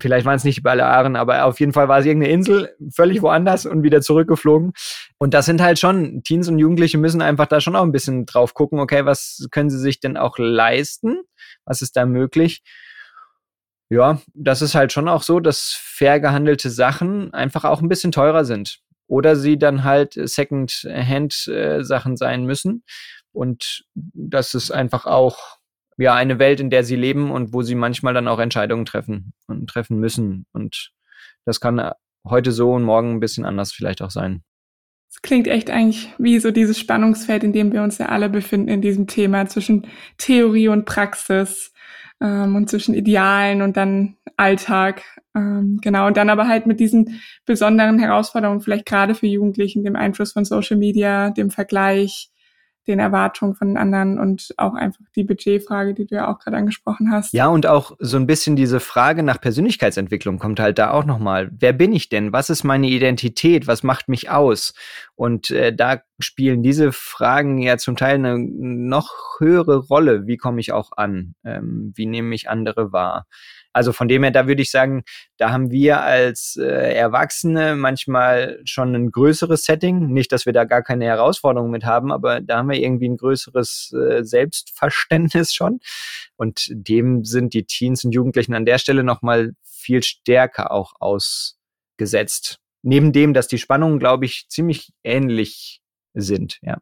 Vielleicht 0.00 0.26
waren 0.26 0.36
es 0.36 0.44
nicht 0.44 0.58
die 0.58 0.62
Balearen, 0.62 1.14
aber 1.14 1.44
auf 1.44 1.60
jeden 1.60 1.72
Fall 1.72 1.88
war 1.88 2.00
es 2.00 2.06
irgendeine 2.06 2.32
Insel, 2.32 2.74
völlig 2.92 3.22
woanders 3.22 3.64
und 3.64 3.84
wieder 3.84 4.00
zurückgeflogen. 4.00 4.72
Und 5.18 5.34
das 5.34 5.46
sind 5.46 5.60
halt 5.60 5.78
schon, 5.78 6.22
Teens 6.24 6.48
und 6.48 6.58
Jugendliche 6.58 6.98
müssen 6.98 7.22
einfach 7.22 7.46
da 7.46 7.60
schon 7.60 7.76
auch 7.76 7.84
ein 7.84 7.92
bisschen 7.92 8.26
drauf 8.26 8.54
gucken, 8.54 8.80
okay, 8.80 9.04
was 9.04 9.46
können 9.52 9.70
sie 9.70 9.78
sich 9.78 10.00
denn 10.00 10.16
auch 10.16 10.36
leisten? 10.38 11.22
Was 11.64 11.80
ist 11.80 11.96
da 11.96 12.06
möglich? 12.06 12.62
Ja, 13.88 14.20
das 14.34 14.62
ist 14.62 14.74
halt 14.74 14.92
schon 14.92 15.08
auch 15.08 15.22
so, 15.22 15.38
dass 15.38 15.78
fair 15.78 16.18
gehandelte 16.18 16.70
Sachen 16.70 17.32
einfach 17.32 17.62
auch 17.64 17.80
ein 17.80 17.88
bisschen 17.88 18.10
teurer 18.10 18.44
sind. 18.44 18.80
Oder 19.06 19.36
sie 19.36 19.58
dann 19.58 19.84
halt 19.84 20.14
Second-Hand-Sachen 20.14 22.16
sein 22.16 22.44
müssen. 22.44 22.82
Und 23.32 23.84
das 23.94 24.54
ist 24.54 24.70
einfach 24.70 25.04
auch 25.06 25.58
ja 25.96 26.14
eine 26.14 26.38
Welt, 26.38 26.60
in 26.60 26.70
der 26.70 26.84
sie 26.84 26.96
leben 26.96 27.30
und 27.30 27.52
wo 27.52 27.62
sie 27.62 27.74
manchmal 27.74 28.14
dann 28.14 28.28
auch 28.28 28.38
Entscheidungen 28.38 28.84
treffen 28.84 29.32
und 29.46 29.68
treffen 29.68 29.98
müssen. 29.98 30.46
Und 30.52 30.92
das 31.44 31.60
kann 31.60 31.92
heute 32.26 32.52
so 32.52 32.72
und 32.72 32.82
morgen 32.82 33.12
ein 33.12 33.20
bisschen 33.20 33.44
anders 33.44 33.72
vielleicht 33.72 34.02
auch 34.02 34.10
sein. 34.10 34.42
Es 35.10 35.22
klingt 35.22 35.46
echt 35.46 35.70
eigentlich 35.70 36.12
wie 36.18 36.40
so 36.40 36.50
dieses 36.50 36.78
Spannungsfeld, 36.78 37.44
in 37.44 37.52
dem 37.52 37.72
wir 37.72 37.82
uns 37.82 37.98
ja 37.98 38.06
alle 38.06 38.28
befinden 38.28 38.68
in 38.68 38.82
diesem 38.82 39.06
Thema 39.06 39.46
zwischen 39.46 39.86
Theorie 40.18 40.68
und 40.68 40.86
Praxis 40.86 41.72
ähm, 42.20 42.56
und 42.56 42.68
zwischen 42.68 42.94
Idealen 42.94 43.62
und 43.62 43.76
dann 43.76 44.16
Alltag. 44.36 45.02
Ähm, 45.36 45.78
genau, 45.80 46.08
und 46.08 46.16
dann 46.16 46.30
aber 46.30 46.48
halt 46.48 46.66
mit 46.66 46.80
diesen 46.80 47.20
besonderen 47.46 48.00
Herausforderungen, 48.00 48.60
vielleicht 48.60 48.86
gerade 48.86 49.14
für 49.14 49.26
Jugendlichen, 49.26 49.84
dem 49.84 49.94
Einfluss 49.94 50.32
von 50.32 50.44
Social 50.44 50.76
Media, 50.76 51.30
dem 51.30 51.50
Vergleich, 51.50 52.30
den 52.86 52.98
Erwartungen 52.98 53.54
von 53.54 53.76
anderen 53.76 54.18
und 54.18 54.54
auch 54.56 54.74
einfach 54.74 55.00
die 55.16 55.24
Budgetfrage, 55.24 55.94
die 55.94 56.06
du 56.06 56.16
ja 56.16 56.32
auch 56.32 56.38
gerade 56.38 56.56
angesprochen 56.56 57.10
hast. 57.10 57.32
Ja, 57.32 57.48
und 57.48 57.66
auch 57.66 57.96
so 57.98 58.16
ein 58.16 58.26
bisschen 58.26 58.56
diese 58.56 58.80
Frage 58.80 59.22
nach 59.22 59.40
Persönlichkeitsentwicklung 59.40 60.38
kommt 60.38 60.60
halt 60.60 60.78
da 60.78 60.90
auch 60.90 61.04
nochmal. 61.04 61.50
Wer 61.58 61.72
bin 61.72 61.92
ich 61.92 62.08
denn? 62.08 62.32
Was 62.32 62.50
ist 62.50 62.64
meine 62.64 62.88
Identität? 62.88 63.66
Was 63.66 63.82
macht 63.82 64.08
mich 64.08 64.30
aus? 64.30 64.74
Und 65.16 65.50
äh, 65.50 65.74
da 65.74 66.00
spielen 66.18 66.62
diese 66.62 66.92
Fragen 66.92 67.58
ja 67.58 67.76
zum 67.76 67.96
Teil 67.96 68.14
eine 68.14 68.38
noch 68.38 69.10
höhere 69.40 69.78
Rolle. 69.78 70.26
Wie 70.26 70.36
komme 70.36 70.60
ich 70.60 70.72
auch 70.72 70.92
an? 70.96 71.34
Ähm, 71.44 71.92
wie 71.96 72.06
nehme 72.06 72.34
ich 72.34 72.48
andere 72.48 72.92
wahr? 72.92 73.26
Also 73.72 73.92
von 73.92 74.06
dem 74.06 74.22
her, 74.22 74.30
da 74.30 74.46
würde 74.46 74.62
ich 74.62 74.70
sagen, 74.70 75.02
da 75.36 75.50
haben 75.50 75.72
wir 75.72 76.00
als 76.02 76.56
äh, 76.56 76.94
Erwachsene 76.94 77.74
manchmal 77.74 78.60
schon 78.64 78.94
ein 78.94 79.10
größeres 79.10 79.64
Setting. 79.64 80.12
Nicht, 80.12 80.30
dass 80.30 80.46
wir 80.46 80.52
da 80.52 80.64
gar 80.64 80.82
keine 80.82 81.06
Herausforderungen 81.06 81.72
mit 81.72 81.84
haben, 81.84 82.12
aber 82.12 82.40
da 82.40 82.58
haben 82.58 82.70
wir 82.70 82.78
irgendwie 82.78 83.08
ein 83.08 83.16
größeres 83.16 83.92
äh, 83.92 84.22
Selbstverständnis 84.22 85.52
schon. 85.54 85.80
Und 86.36 86.68
dem 86.70 87.24
sind 87.24 87.52
die 87.52 87.64
Teens 87.64 88.04
und 88.04 88.12
Jugendlichen 88.12 88.54
an 88.54 88.64
der 88.64 88.78
Stelle 88.78 89.02
nochmal 89.02 89.54
viel 89.64 90.04
stärker 90.04 90.70
auch 90.70 90.92
ausgesetzt. 91.00 92.60
Neben 92.82 93.12
dem, 93.12 93.34
dass 93.34 93.48
die 93.48 93.58
Spannungen, 93.58 93.98
glaube 93.98 94.26
ich, 94.26 94.46
ziemlich 94.48 94.92
ähnlich 95.02 95.80
sind, 96.14 96.58
ja. 96.62 96.78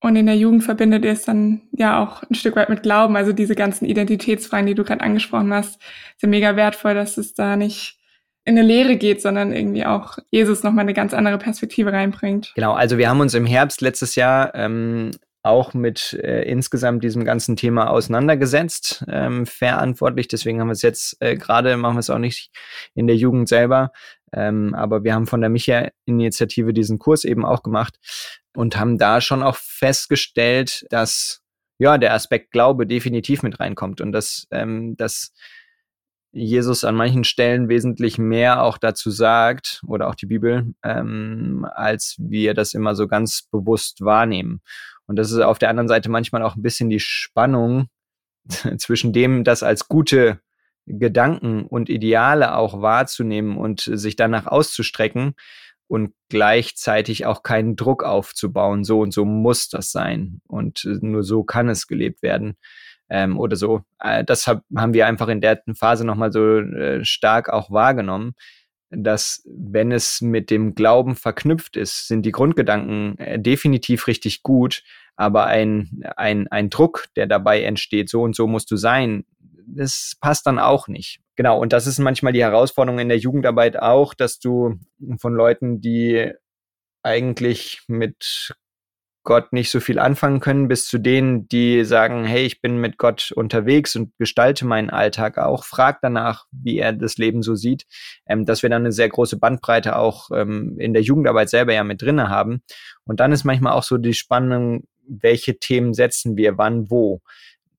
Und 0.00 0.16
in 0.16 0.26
der 0.26 0.36
Jugend 0.36 0.62
verbindet 0.64 1.02
ihr 1.06 1.12
es 1.12 1.24
dann 1.24 1.62
ja 1.72 2.02
auch 2.02 2.22
ein 2.24 2.34
Stück 2.34 2.56
weit 2.56 2.68
mit 2.68 2.82
Glauben. 2.82 3.16
Also 3.16 3.32
diese 3.32 3.54
ganzen 3.54 3.86
Identitätsfragen, 3.86 4.66
die 4.66 4.74
du 4.74 4.84
gerade 4.84 5.00
angesprochen 5.00 5.52
hast, 5.54 5.80
sind 6.18 6.28
mega 6.28 6.56
wertvoll, 6.56 6.92
dass 6.92 7.16
es 7.16 7.32
da 7.32 7.56
nicht 7.56 7.98
in 8.44 8.58
eine 8.58 8.66
Lehre 8.66 8.96
geht, 8.96 9.22
sondern 9.22 9.54
irgendwie 9.54 9.86
auch 9.86 10.18
Jesus 10.30 10.62
nochmal 10.62 10.82
eine 10.82 10.92
ganz 10.92 11.14
andere 11.14 11.38
Perspektive 11.38 11.90
reinbringt. 11.90 12.52
Genau, 12.54 12.74
also 12.74 12.98
wir 12.98 13.08
haben 13.08 13.20
uns 13.20 13.32
im 13.32 13.46
Herbst 13.46 13.80
letztes 13.80 14.14
Jahr 14.14 14.54
ähm, 14.54 15.12
auch 15.42 15.74
mit 15.74 16.14
äh, 16.22 16.42
insgesamt 16.42 17.04
diesem 17.04 17.24
ganzen 17.24 17.56
Thema 17.56 17.90
auseinandergesetzt, 17.90 19.04
ähm, 19.08 19.46
verantwortlich. 19.46 20.28
Deswegen 20.28 20.60
haben 20.60 20.68
wir 20.68 20.72
es 20.72 20.82
jetzt 20.82 21.16
äh, 21.20 21.36
gerade, 21.36 21.76
machen 21.76 21.96
wir 21.96 22.00
es 22.00 22.10
auch 22.10 22.18
nicht 22.18 22.50
in 22.94 23.06
der 23.06 23.16
Jugend 23.16 23.48
selber, 23.48 23.92
ähm, 24.34 24.74
aber 24.74 25.04
wir 25.04 25.14
haben 25.14 25.26
von 25.26 25.40
der 25.40 25.50
Micha-Initiative 25.50 26.72
diesen 26.72 26.98
Kurs 26.98 27.24
eben 27.24 27.44
auch 27.44 27.62
gemacht 27.62 27.98
und 28.54 28.76
haben 28.76 28.98
da 28.98 29.20
schon 29.20 29.42
auch 29.42 29.56
festgestellt, 29.56 30.86
dass 30.90 31.42
ja 31.78 31.98
der 31.98 32.14
Aspekt 32.14 32.52
Glaube 32.52 32.86
definitiv 32.86 33.42
mit 33.42 33.60
reinkommt 33.60 34.00
und 34.00 34.12
dass, 34.12 34.46
ähm, 34.50 34.96
dass 34.96 35.32
Jesus 36.32 36.82
an 36.82 36.96
manchen 36.96 37.22
Stellen 37.22 37.68
wesentlich 37.68 38.18
mehr 38.18 38.62
auch 38.62 38.76
dazu 38.76 39.10
sagt 39.10 39.82
oder 39.86 40.08
auch 40.08 40.16
die 40.16 40.26
Bibel, 40.26 40.74
ähm, 40.82 41.64
als 41.74 42.16
wir 42.18 42.54
das 42.54 42.74
immer 42.74 42.96
so 42.96 43.06
ganz 43.06 43.42
bewusst 43.42 44.00
wahrnehmen. 44.00 44.60
Und 45.06 45.16
das 45.16 45.30
ist 45.30 45.38
auf 45.38 45.58
der 45.58 45.70
anderen 45.70 45.88
Seite 45.88 46.10
manchmal 46.10 46.42
auch 46.42 46.56
ein 46.56 46.62
bisschen 46.62 46.90
die 46.90 47.00
Spannung 47.00 47.88
zwischen 48.78 49.12
dem, 49.12 49.44
das 49.44 49.62
als 49.62 49.86
gute 49.86 50.40
Gedanken 50.86 51.64
und 51.66 51.88
Ideale 51.88 52.56
auch 52.56 52.80
wahrzunehmen 52.82 53.56
und 53.56 53.80
sich 53.80 54.16
danach 54.16 54.46
auszustrecken 54.46 55.34
und 55.86 56.12
gleichzeitig 56.28 57.26
auch 57.26 57.42
keinen 57.42 57.76
Druck 57.76 58.04
aufzubauen. 58.04 58.84
So 58.84 59.00
und 59.00 59.12
so 59.12 59.24
muss 59.24 59.68
das 59.68 59.92
sein 59.92 60.40
und 60.46 60.84
äh, 60.84 60.98
nur 61.00 61.22
so 61.22 61.44
kann 61.44 61.68
es 61.68 61.86
gelebt 61.86 62.22
werden 62.22 62.56
ähm, 63.08 63.38
oder 63.38 63.56
so. 63.56 63.82
Äh, 64.00 64.24
das 64.24 64.46
hab, 64.46 64.62
haben 64.76 64.94
wir 64.94 65.06
einfach 65.06 65.28
in 65.28 65.40
der 65.40 65.62
Phase 65.76 66.06
nochmal 66.06 66.32
so 66.32 66.58
äh, 66.58 67.04
stark 67.04 67.48
auch 67.48 67.70
wahrgenommen, 67.70 68.34
dass 68.90 69.42
wenn 69.46 69.92
es 69.92 70.20
mit 70.20 70.50
dem 70.50 70.74
Glauben 70.74 71.16
verknüpft 71.16 71.76
ist, 71.76 72.08
sind 72.08 72.24
die 72.24 72.32
Grundgedanken 72.32 73.18
äh, 73.18 73.38
definitiv 73.40 74.06
richtig 74.06 74.42
gut, 74.42 74.82
aber 75.16 75.46
ein, 75.46 76.02
ein, 76.16 76.48
ein 76.48 76.70
Druck, 76.70 77.06
der 77.16 77.26
dabei 77.26 77.62
entsteht, 77.62 78.08
so 78.08 78.22
und 78.22 78.34
so 78.34 78.46
musst 78.46 78.70
du 78.70 78.76
sein, 78.76 79.24
das 79.66 80.16
passt 80.20 80.46
dann 80.46 80.58
auch 80.58 80.88
nicht. 80.88 81.20
Genau, 81.36 81.58
und 81.58 81.72
das 81.72 81.86
ist 81.86 81.98
manchmal 81.98 82.32
die 82.32 82.42
Herausforderung 82.42 82.98
in 83.00 83.08
der 83.08 83.18
Jugendarbeit 83.18 83.76
auch, 83.80 84.14
dass 84.14 84.38
du 84.38 84.76
von 85.18 85.34
Leuten, 85.34 85.80
die 85.80 86.32
eigentlich 87.02 87.82
mit 87.88 88.54
Gott 89.24 89.54
nicht 89.54 89.70
so 89.70 89.80
viel 89.80 89.98
anfangen 89.98 90.38
können, 90.40 90.68
bis 90.68 90.86
zu 90.86 90.98
denen, 90.98 91.48
die 91.48 91.84
sagen, 91.84 92.24
hey, 92.24 92.44
ich 92.44 92.60
bin 92.60 92.76
mit 92.76 92.98
Gott 92.98 93.32
unterwegs 93.34 93.96
und 93.96 94.12
gestalte 94.18 94.66
meinen 94.66 94.90
Alltag 94.90 95.38
auch, 95.38 95.64
frag 95.64 96.00
danach, 96.02 96.44
wie 96.52 96.78
er 96.78 96.92
das 96.92 97.16
Leben 97.16 97.42
so 97.42 97.54
sieht, 97.54 97.86
ähm, 98.26 98.44
dass 98.44 98.62
wir 98.62 98.68
dann 98.70 98.82
eine 98.82 98.92
sehr 98.92 99.08
große 99.08 99.38
Bandbreite 99.38 99.96
auch 99.96 100.30
ähm, 100.30 100.78
in 100.78 100.92
der 100.92 101.02
Jugendarbeit 101.02 101.48
selber 101.48 101.72
ja 101.72 101.84
mit 101.84 102.02
drinne 102.02 102.28
haben. 102.28 102.62
Und 103.04 103.20
dann 103.20 103.32
ist 103.32 103.44
manchmal 103.44 103.72
auch 103.72 103.82
so 103.82 103.96
die 103.96 104.14
Spannung, 104.14 104.84
welche 105.08 105.58
Themen 105.58 105.94
setzen 105.94 106.36
wir 106.36 106.58
wann 106.58 106.90
wo 106.90 107.20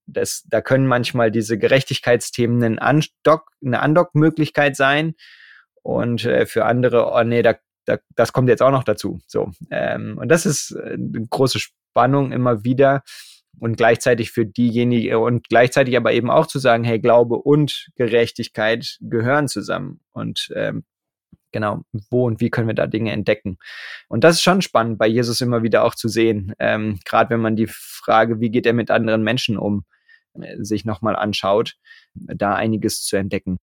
das, 0.07 0.43
da 0.47 0.61
können 0.61 0.87
manchmal 0.87 1.31
diese 1.31 1.57
Gerechtigkeitsthemen 1.57 2.63
ein 2.63 2.79
Andock, 2.79 3.51
eine 3.63 3.81
Andockmöglichkeit 3.81 4.75
sein. 4.75 5.15
Und 5.81 6.25
äh, 6.25 6.45
für 6.45 6.65
andere, 6.65 7.11
oh 7.11 7.23
nee, 7.23 7.41
da, 7.41 7.55
da, 7.85 7.97
das 8.15 8.33
kommt 8.33 8.49
jetzt 8.49 8.61
auch 8.61 8.71
noch 8.71 8.83
dazu. 8.83 9.19
So 9.27 9.51
ähm, 9.71 10.17
und 10.17 10.29
das 10.29 10.45
ist 10.45 10.71
äh, 10.71 10.93
eine 10.93 11.27
große 11.29 11.59
Spannung 11.59 12.31
immer 12.31 12.63
wieder. 12.63 13.03
Und 13.57 13.77
gleichzeitig 13.77 14.31
für 14.31 14.45
diejenigen 14.45 15.15
und 15.15 15.47
gleichzeitig 15.47 15.95
aber 15.95 16.11
eben 16.11 16.29
auch 16.29 16.45
zu 16.45 16.59
sagen, 16.59 16.83
hey, 16.83 16.99
Glaube 16.99 17.35
und 17.35 17.87
Gerechtigkeit 17.95 18.97
gehören 18.99 19.47
zusammen. 19.47 20.01
Und 20.11 20.51
ähm, 20.53 20.83
genau, 21.55 21.83
wo 22.11 22.25
und 22.25 22.41
wie 22.41 22.49
können 22.49 22.67
wir 22.67 22.75
da 22.75 22.85
Dinge 22.85 23.13
entdecken. 23.13 23.57
Und 24.09 24.25
das 24.25 24.35
ist 24.35 24.41
schon 24.41 24.61
spannend, 24.61 24.97
bei 24.97 25.07
Jesus 25.07 25.39
immer 25.39 25.63
wieder 25.63 25.85
auch 25.85 25.95
zu 25.95 26.09
sehen, 26.09 26.53
ähm, 26.59 26.99
gerade 27.05 27.29
wenn 27.29 27.39
man 27.39 27.55
die 27.55 27.69
Frage, 27.69 28.41
wie 28.41 28.49
geht 28.51 28.65
er 28.65 28.73
mit 28.73 28.91
anderen 28.91 29.23
Menschen 29.23 29.57
um, 29.57 29.85
sich 30.59 30.85
nochmal 30.85 31.15
anschaut, 31.15 31.75
da 32.13 32.55
einiges 32.55 33.03
zu 33.03 33.15
entdecken. 33.15 33.57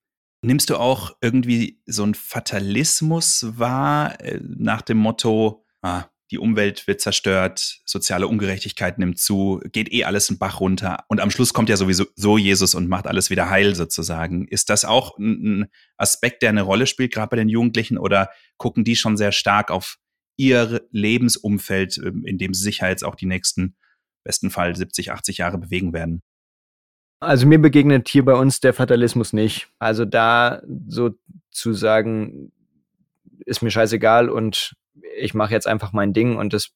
Nimmst 0.45 0.71
du 0.71 0.77
auch 0.77 1.17
irgendwie 1.21 1.81
so 1.87 2.03
einen 2.03 2.15
Fatalismus 2.15 3.47
wahr, 3.59 4.21
äh, 4.21 4.41
nach 4.43 4.83
dem 4.83 4.99
Motto, 4.99 5.65
ah, 5.83 6.07
die 6.33 6.39
Umwelt 6.39 6.87
wird 6.87 7.01
zerstört, 7.01 7.83
soziale 7.85 8.27
Ungerechtigkeit 8.27 8.99
nimmt 8.99 9.21
zu, 9.21 9.61
geht 9.71 9.93
eh 9.93 10.05
alles 10.05 10.31
einen 10.31 10.39
Bach 10.39 10.61
runter 10.61 11.05
und 11.09 11.21
am 11.21 11.31
Schluss 11.31 11.53
kommt 11.53 11.69
ja 11.69 11.77
sowieso 11.77 12.07
so 12.17 12.39
Jesus 12.39 12.75
und 12.75 12.89
macht 12.89 13.07
alles 13.07 13.29
wieder 13.29 13.51
heil 13.51 13.75
sozusagen. 13.75 14.49
Ist 14.49 14.71
das 14.71 14.87
auch 14.87 15.17
ein 15.19 15.67
Aspekt, 15.99 16.43
der 16.43 16.49
eine 16.49 16.63
Rolle 16.63 16.87
spielt, 16.87 17.13
gerade 17.13 17.29
bei 17.29 17.37
den 17.37 17.51
Jugendlichen, 17.51 17.99
oder 17.99 18.31
gucken 18.57 18.83
die 18.83 18.97
schon 18.97 19.19
sehr 19.19 19.31
stark 19.31 19.71
auf 19.71 19.99
ihr 20.39 20.81
Lebensumfeld, 20.91 21.99
ähm, 21.99 22.25
in 22.25 22.39
dem 22.39 22.55
sie 22.55 22.65
sich 22.65 22.79
ja 22.79 22.89
jetzt 22.89 23.05
auch 23.05 23.15
die 23.15 23.27
nächsten, 23.27 23.77
besten 24.25 24.51
Fall 24.51 24.75
70, 24.75 25.13
80 25.13 25.37
Jahre 25.37 25.59
bewegen 25.59 25.93
werden? 25.93 26.23
Also 27.23 27.47
mir 27.47 27.61
begegnet 27.61 28.09
hier 28.09 28.25
bei 28.25 28.35
uns 28.35 28.59
der 28.59 28.75
Fatalismus 28.75 29.33
nicht. 29.33 29.69
Also 29.79 30.05
da 30.05 30.61
sozusagen 30.89 32.51
ist 33.47 33.63
mir 33.63 33.71
scheißegal 33.71 34.29
und 34.29 34.75
ich 35.17 35.33
mache 35.33 35.53
jetzt 35.53 35.69
einfach 35.69 35.93
mein 35.93 36.13
Ding 36.13 36.37
und 36.37 36.53
das 36.53 36.73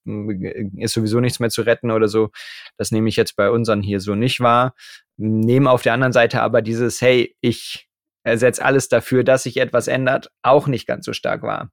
ist 0.76 0.94
sowieso 0.94 1.18
nichts 1.18 1.40
mehr 1.40 1.50
zu 1.50 1.62
retten 1.62 1.90
oder 1.90 2.06
so. 2.06 2.30
Das 2.76 2.92
nehme 2.92 3.08
ich 3.08 3.16
jetzt 3.16 3.34
bei 3.34 3.50
unseren 3.50 3.82
hier 3.82 3.98
so 3.98 4.14
nicht 4.14 4.38
wahr. 4.38 4.76
Nehme 5.16 5.68
auf 5.68 5.82
der 5.82 5.94
anderen 5.94 6.12
Seite 6.12 6.42
aber 6.42 6.62
dieses, 6.62 7.02
hey, 7.02 7.34
ich 7.40 7.88
ersetze 8.22 8.64
alles 8.64 8.88
dafür, 8.88 9.24
dass 9.24 9.42
sich 9.42 9.56
etwas 9.56 9.88
ändert, 9.88 10.30
auch 10.42 10.68
nicht 10.68 10.86
ganz 10.86 11.06
so 11.06 11.12
stark 11.12 11.42
wahr. 11.42 11.72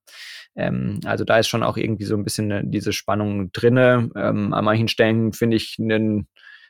Ähm, 0.56 1.00
also 1.06 1.26
da 1.26 1.38
ist 1.38 1.48
schon 1.48 1.62
auch 1.62 1.78
irgendwie 1.78 2.06
so 2.06 2.16
ein 2.18 2.24
bisschen 2.24 2.72
diese 2.72 2.92
Spannung 2.92 3.52
drinne. 3.52 4.10
Ähm, 4.16 4.52
an 4.52 4.66
manchen 4.66 4.88
Stellen 4.88 5.32
finde 5.32 5.58
ich 5.58 5.78
einen 5.80 6.28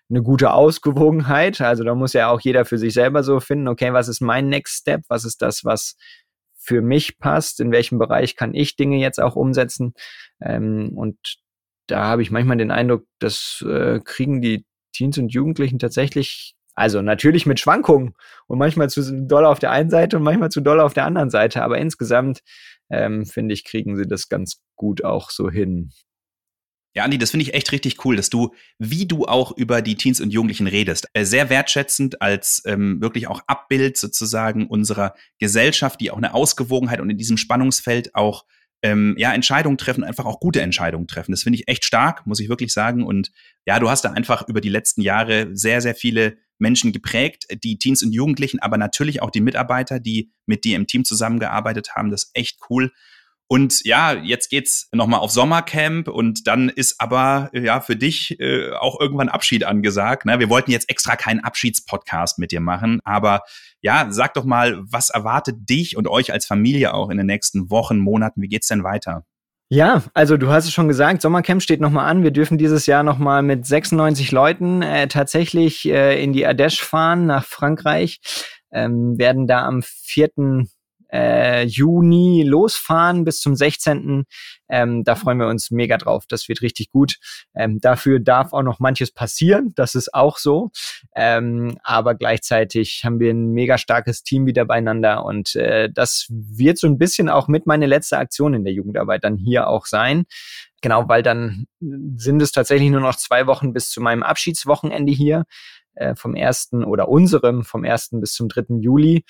eine 0.09 0.21
gute 0.21 0.53
Ausgewogenheit. 0.53 1.61
Also 1.61 1.83
da 1.83 1.95
muss 1.95 2.13
ja 2.13 2.29
auch 2.29 2.41
jeder 2.41 2.65
für 2.65 2.77
sich 2.77 2.93
selber 2.93 3.23
so 3.23 3.39
finden, 3.39 3.67
okay, 3.67 3.93
was 3.93 4.07
ist 4.07 4.21
mein 4.21 4.49
Next 4.49 4.81
Step? 4.81 5.01
Was 5.07 5.25
ist 5.25 5.41
das, 5.41 5.65
was 5.65 5.95
für 6.57 6.81
mich 6.81 7.19
passt? 7.19 7.59
In 7.59 7.71
welchem 7.71 7.99
Bereich 7.99 8.35
kann 8.35 8.53
ich 8.53 8.75
Dinge 8.75 8.97
jetzt 8.97 9.21
auch 9.21 9.35
umsetzen? 9.35 9.93
Ähm, 10.41 10.91
und 10.95 11.17
da 11.87 12.05
habe 12.05 12.21
ich 12.21 12.31
manchmal 12.31 12.57
den 12.57 12.71
Eindruck, 12.71 13.05
das 13.19 13.63
äh, 13.67 13.99
kriegen 14.03 14.41
die 14.41 14.65
Teens 14.93 15.17
und 15.17 15.33
Jugendlichen 15.33 15.79
tatsächlich, 15.79 16.55
also 16.75 17.01
natürlich 17.01 17.45
mit 17.45 17.59
Schwankungen 17.59 18.15
und 18.47 18.57
manchmal 18.57 18.89
zu 18.89 19.25
doll 19.25 19.45
auf 19.45 19.59
der 19.59 19.71
einen 19.71 19.89
Seite 19.89 20.17
und 20.17 20.23
manchmal 20.23 20.49
zu 20.49 20.61
doll 20.61 20.79
auf 20.79 20.93
der 20.93 21.05
anderen 21.05 21.29
Seite, 21.29 21.63
aber 21.63 21.77
insgesamt 21.77 22.41
ähm, 22.89 23.25
finde 23.25 23.53
ich, 23.53 23.63
kriegen 23.65 23.95
sie 23.97 24.07
das 24.07 24.29
ganz 24.29 24.61
gut 24.75 25.03
auch 25.03 25.29
so 25.29 25.49
hin. 25.49 25.91
Ja, 26.95 27.03
Andi, 27.03 27.17
das 27.17 27.31
finde 27.31 27.43
ich 27.43 27.53
echt 27.53 27.71
richtig 27.71 28.05
cool, 28.05 28.15
dass 28.15 28.29
du, 28.29 28.53
wie 28.77 29.07
du 29.07 29.25
auch 29.25 29.51
über 29.57 29.81
die 29.81 29.95
Teens 29.95 30.21
und 30.21 30.31
Jugendlichen 30.31 30.67
redest, 30.67 31.07
äh, 31.13 31.25
sehr 31.25 31.49
wertschätzend 31.49 32.21
als 32.21 32.61
ähm, 32.65 33.01
wirklich 33.01 33.27
auch 33.27 33.41
Abbild 33.47 33.97
sozusagen 33.97 34.67
unserer 34.67 35.15
Gesellschaft, 35.39 35.99
die 36.01 36.11
auch 36.11 36.17
eine 36.17 36.33
Ausgewogenheit 36.33 37.01
und 37.01 37.09
in 37.09 37.17
diesem 37.17 37.37
Spannungsfeld 37.37 38.13
auch 38.13 38.45
ähm, 38.83 39.15
ja, 39.17 39.33
Entscheidungen 39.33 39.77
treffen, 39.77 40.03
einfach 40.03 40.25
auch 40.25 40.39
gute 40.39 40.61
Entscheidungen 40.61 41.07
treffen. 41.07 41.31
Das 41.31 41.43
finde 41.43 41.57
ich 41.57 41.67
echt 41.67 41.85
stark, 41.85 42.27
muss 42.27 42.39
ich 42.39 42.49
wirklich 42.49 42.73
sagen. 42.73 43.03
Und 43.03 43.31
ja, 43.65 43.79
du 43.79 43.89
hast 43.89 44.03
da 44.03 44.11
einfach 44.11 44.47
über 44.47 44.61
die 44.61 44.69
letzten 44.69 45.01
Jahre 45.01 45.49
sehr, 45.53 45.81
sehr 45.81 45.95
viele 45.95 46.37
Menschen 46.59 46.91
geprägt, 46.91 47.45
die 47.63 47.77
Teens 47.77 48.03
und 48.03 48.11
Jugendlichen, 48.11 48.59
aber 48.59 48.77
natürlich 48.77 49.21
auch 49.21 49.31
die 49.31 49.41
Mitarbeiter, 49.41 49.99
die 49.99 50.31
mit 50.45 50.63
dir 50.65 50.75
im 50.75 50.85
Team 50.85 51.05
zusammengearbeitet 51.05 51.95
haben. 51.95 52.11
Das 52.11 52.25
ist 52.25 52.31
echt 52.35 52.59
cool. 52.69 52.91
Und 53.53 53.85
ja, 53.85 54.13
jetzt 54.13 54.49
geht's 54.49 54.89
nochmal 54.93 55.19
auf 55.19 55.29
Sommercamp 55.29 56.07
und 56.07 56.47
dann 56.47 56.69
ist 56.69 56.95
aber 56.97 57.51
ja 57.53 57.81
für 57.81 57.95
dich 57.95 58.39
äh, 58.39 58.71
auch 58.71 58.99
irgendwann 58.99 59.29
Abschied 59.29 59.63
angesagt. 59.63 60.25
Ne? 60.25 60.39
Wir 60.39 60.49
wollten 60.49 60.71
jetzt 60.71 60.89
extra 60.89 61.15
keinen 61.15 61.41
Abschiedspodcast 61.41 62.39
mit 62.39 62.49
dir 62.49 62.61
machen, 62.61 62.99
aber 63.03 63.41
ja, 63.79 64.07
sag 64.09 64.33
doch 64.33 64.43
mal, 64.43 64.81
was 64.89 65.11
erwartet 65.11 65.69
dich 65.69 65.95
und 65.95 66.07
euch 66.07 66.33
als 66.33 66.47
Familie 66.47 66.95
auch 66.95 67.11
in 67.11 67.17
den 67.17 67.27
nächsten 67.27 67.69
Wochen, 67.69 67.99
Monaten? 67.99 68.41
Wie 68.41 68.47
geht's 68.47 68.69
denn 68.69 68.83
weiter? 68.83 69.23
Ja, 69.69 70.01
also 70.15 70.35
du 70.35 70.49
hast 70.49 70.65
es 70.65 70.73
schon 70.73 70.87
gesagt, 70.87 71.21
Sommercamp 71.21 71.61
steht 71.61 71.79
nochmal 71.79 72.09
an. 72.09 72.23
Wir 72.23 72.31
dürfen 72.31 72.57
dieses 72.57 72.87
Jahr 72.87 73.03
nochmal 73.03 73.43
mit 73.43 73.67
96 73.67 74.31
Leuten 74.31 74.81
äh, 74.81 75.07
tatsächlich 75.07 75.87
äh, 75.87 76.19
in 76.23 76.33
die 76.33 76.47
Ardèche 76.47 76.83
fahren 76.83 77.27
nach 77.27 77.45
Frankreich. 77.45 78.19
Ähm, 78.71 79.19
werden 79.19 79.45
da 79.45 79.67
am 79.67 79.83
4 79.83 80.29
äh, 81.13 81.63
Juni 81.65 82.43
losfahren 82.43 83.23
bis 83.23 83.39
zum 83.39 83.55
16. 83.55 84.25
Ähm, 84.67 85.03
da 85.03 85.15
freuen 85.15 85.37
wir 85.37 85.47
uns 85.47 85.69
mega 85.69 85.97
drauf. 85.97 86.25
Das 86.27 86.49
wird 86.49 86.61
richtig 86.61 86.89
gut. 86.89 87.17
Ähm, 87.55 87.79
dafür 87.79 88.19
darf 88.19 88.51
auch 88.53 88.63
noch 88.63 88.79
manches 88.79 89.11
passieren. 89.11 89.73
Das 89.75 89.93
ist 89.93 90.13
auch 90.13 90.37
so. 90.37 90.71
Ähm, 91.15 91.77
aber 91.83 92.15
gleichzeitig 92.15 93.03
haben 93.05 93.19
wir 93.19 93.31
ein 93.31 93.51
mega 93.51 93.77
starkes 93.77 94.23
Team 94.23 94.47
wieder 94.47 94.65
beieinander 94.65 95.23
und 95.23 95.55
äh, 95.55 95.89
das 95.93 96.25
wird 96.29 96.79
so 96.79 96.87
ein 96.87 96.97
bisschen 96.97 97.29
auch 97.29 97.47
mit 97.47 97.67
meine 97.67 97.85
letzte 97.85 98.17
Aktion 98.17 98.55
in 98.55 98.63
der 98.63 98.73
Jugendarbeit 98.73 99.23
dann 99.23 99.37
hier 99.37 99.67
auch 99.67 99.85
sein. 99.85 100.23
Genau, 100.81 101.07
weil 101.07 101.23
dann 101.23 101.67
sind 101.79 102.41
es 102.41 102.51
tatsächlich 102.51 102.89
nur 102.89 102.99
noch 102.99 103.15
zwei 103.15 103.47
Wochen 103.47 103.71
bis 103.71 103.89
zu 103.89 104.01
meinem 104.01 104.23
Abschiedswochenende 104.23 105.13
hier 105.13 105.45
äh, 105.95 106.15
vom 106.15 106.35
ersten 106.35 106.83
oder 106.83 107.07
unserem 107.07 107.63
vom 107.63 107.83
ersten 107.83 108.19
bis 108.19 108.33
zum 108.33 108.49
dritten 108.49 108.81
Juli. 108.81 109.23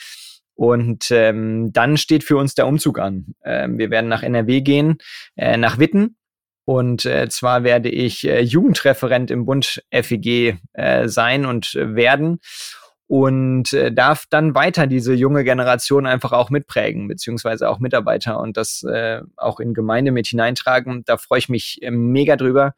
Und 0.55 1.09
ähm, 1.11 1.71
dann 1.73 1.97
steht 1.97 2.23
für 2.23 2.37
uns 2.37 2.55
der 2.55 2.67
Umzug 2.67 2.99
an. 2.99 3.35
Ähm, 3.43 3.77
wir 3.77 3.89
werden 3.89 4.07
nach 4.07 4.23
NRW 4.23 4.61
gehen, 4.61 4.97
äh, 5.35 5.57
nach 5.57 5.79
Witten. 5.79 6.17
Und 6.65 7.05
äh, 7.05 7.27
zwar 7.29 7.63
werde 7.63 7.89
ich 7.89 8.25
äh, 8.25 8.41
Jugendreferent 8.41 9.31
im 9.31 9.45
Bund 9.45 9.83
FEG 9.91 10.57
äh, 10.73 11.07
sein 11.07 11.45
und 11.45 11.75
äh, 11.75 11.95
werden 11.95 12.39
und 13.07 13.73
äh, 13.73 13.91
darf 13.91 14.25
dann 14.29 14.55
weiter 14.55 14.87
diese 14.87 15.13
junge 15.13 15.43
Generation 15.43 16.05
einfach 16.05 16.31
auch 16.31 16.49
mitprägen, 16.49 17.07
beziehungsweise 17.07 17.69
auch 17.69 17.79
Mitarbeiter 17.79 18.39
und 18.39 18.55
das 18.57 18.83
äh, 18.83 19.21
auch 19.35 19.59
in 19.59 19.73
Gemeinde 19.73 20.11
mit 20.11 20.27
hineintragen. 20.27 21.03
Da 21.05 21.17
freue 21.17 21.39
ich 21.39 21.49
mich 21.49 21.79
äh, 21.81 21.91
mega 21.91 22.37
drüber. 22.37 22.73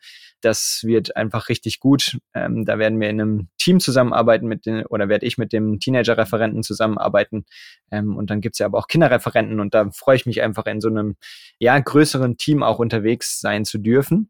Das 0.45 0.81
wird 0.83 1.15
einfach 1.15 1.49
richtig 1.49 1.79
gut. 1.79 2.19
Ähm, 2.35 2.65
da 2.65 2.77
werden 2.77 2.99
wir 2.99 3.09
in 3.09 3.19
einem 3.19 3.47
Team 3.57 3.79
zusammenarbeiten 3.79 4.47
mit 4.47 4.67
den, 4.67 4.85
oder 4.85 5.09
werde 5.09 5.25
ich 5.25 5.39
mit 5.39 5.51
dem 5.53 5.79
Teenager-Referenten 5.79 6.61
zusammenarbeiten. 6.61 7.45
Ähm, 7.89 8.15
und 8.15 8.29
dann 8.29 8.41
gibt's 8.41 8.59
ja 8.59 8.67
aber 8.67 8.77
auch 8.77 8.87
Kinderreferenten 8.87 9.59
und 9.59 9.73
da 9.73 9.89
freue 9.89 10.17
ich 10.17 10.27
mich 10.27 10.43
einfach 10.43 10.67
in 10.67 10.81
so 10.81 10.87
einem 10.87 11.15
ja, 11.57 11.79
größeren 11.79 12.37
Team 12.37 12.61
auch 12.61 12.77
unterwegs 12.77 13.39
sein 13.39 13.65
zu 13.65 13.79
dürfen. 13.79 14.29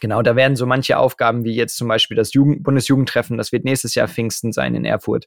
Genau, 0.00 0.22
da 0.22 0.36
werden 0.36 0.54
so 0.54 0.66
manche 0.66 0.98
Aufgaben 0.98 1.44
wie 1.44 1.54
jetzt 1.54 1.76
zum 1.76 1.88
Beispiel 1.88 2.16
das 2.16 2.32
Jugend 2.32 2.62
Bundesjugendtreffen, 2.62 3.36
das 3.36 3.52
wird 3.52 3.64
nächstes 3.64 3.94
Jahr 3.94 4.06
Pfingsten 4.06 4.52
sein 4.52 4.74
in 4.74 4.84
Erfurt, 4.84 5.26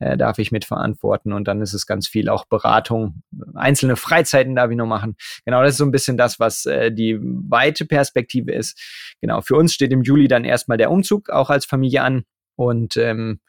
äh, 0.00 0.16
darf 0.16 0.38
ich 0.38 0.50
mitverantworten 0.50 1.32
und 1.32 1.46
dann 1.46 1.60
ist 1.60 1.74
es 1.74 1.86
ganz 1.86 2.08
viel 2.08 2.28
auch 2.28 2.46
Beratung, 2.46 3.22
einzelne 3.54 3.96
Freizeiten 3.96 4.56
darf 4.56 4.70
ich 4.70 4.76
noch 4.76 4.86
machen. 4.86 5.16
Genau, 5.44 5.62
das 5.62 5.72
ist 5.72 5.78
so 5.78 5.84
ein 5.84 5.92
bisschen 5.92 6.16
das, 6.16 6.40
was 6.40 6.66
äh, 6.66 6.90
die 6.90 7.18
weite 7.20 7.84
Perspektive 7.84 8.52
ist. 8.52 8.80
Genau, 9.20 9.40
für 9.40 9.54
uns 9.54 9.74
steht 9.74 9.92
im 9.92 10.02
Juli 10.02 10.26
dann 10.26 10.44
erstmal 10.44 10.78
der 10.78 10.90
Umzug 10.90 11.30
auch 11.30 11.50
als 11.50 11.64
Familie 11.64 12.02
an 12.02 12.24
und 12.56 12.96
ähm, 12.96 13.40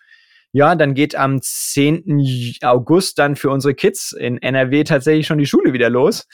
ja, 0.52 0.76
dann 0.76 0.94
geht 0.96 1.16
am 1.16 1.42
10. 1.42 2.58
August 2.64 3.20
dann 3.20 3.36
für 3.36 3.50
unsere 3.50 3.76
Kids 3.76 4.12
in 4.12 4.40
NRW 4.40 4.84
tatsächlich 4.84 5.28
schon 5.28 5.38
die 5.38 5.46
Schule 5.46 5.74
wieder 5.74 5.90
los. 5.90 6.28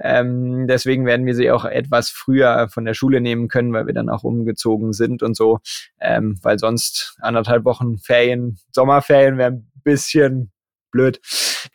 Ähm, 0.00 0.66
deswegen 0.66 1.06
werden 1.06 1.26
wir 1.26 1.34
sie 1.34 1.50
auch 1.50 1.64
etwas 1.64 2.10
früher 2.10 2.68
von 2.68 2.84
der 2.84 2.94
Schule 2.94 3.20
nehmen 3.20 3.48
können, 3.48 3.72
weil 3.72 3.86
wir 3.86 3.94
dann 3.94 4.08
auch 4.08 4.24
umgezogen 4.24 4.92
sind 4.92 5.22
und 5.22 5.36
so. 5.36 5.60
Ähm, 6.00 6.38
weil 6.42 6.58
sonst 6.58 7.16
anderthalb 7.20 7.64
Wochen 7.64 7.98
Ferien, 7.98 8.58
Sommerferien 8.70 9.38
wären 9.38 9.54
ein 9.54 9.82
bisschen 9.84 10.52
blöd. 10.90 11.20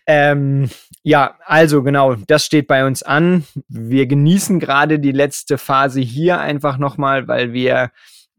Ähm, 0.06 0.69
ja, 1.03 1.36
also 1.45 1.84
genau, 1.84 2.15
das 2.15 2.45
steht 2.45 2.67
bei 2.67 2.86
uns 2.86 3.03
an. 3.03 3.45
Wir 3.67 4.08
genießen 4.08 4.60
gerade 4.60 4.99
die 4.99 5.12
letzte 5.12 5.58
Phase 5.58 6.01
hier 6.01 6.39
einfach 6.39 6.77
nochmal, 6.77 7.27
weil 7.27 7.53
wir 7.53 7.91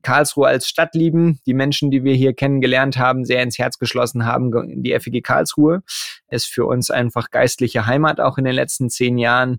Karlsruhe 0.03 0.47
als 0.47 0.69
Stadt 0.69 0.95
lieben, 0.95 1.41
die 1.47 1.55
Menschen, 1.55 1.91
die 1.91 2.05
wir 2.05 2.15
hier 2.15 2.33
kennengelernt 2.33 2.99
haben, 2.99 3.25
sehr 3.25 3.43
ins 3.43 3.59
Herz 3.59 3.79
geschlossen 3.79 4.27
haben. 4.27 4.83
Die 4.83 4.99
FEG 4.99 5.23
Karlsruhe 5.23 5.83
ist 6.31 6.47
für 6.47 6.67
uns 6.67 6.91
einfach 6.91 7.31
geistliche 7.31 7.87
Heimat 7.87 8.21
auch 8.21 8.39
in 8.39 8.45
den 8.45 8.55
letzten 8.55 8.91
zehn 8.91 9.19
Jahren 9.19 9.59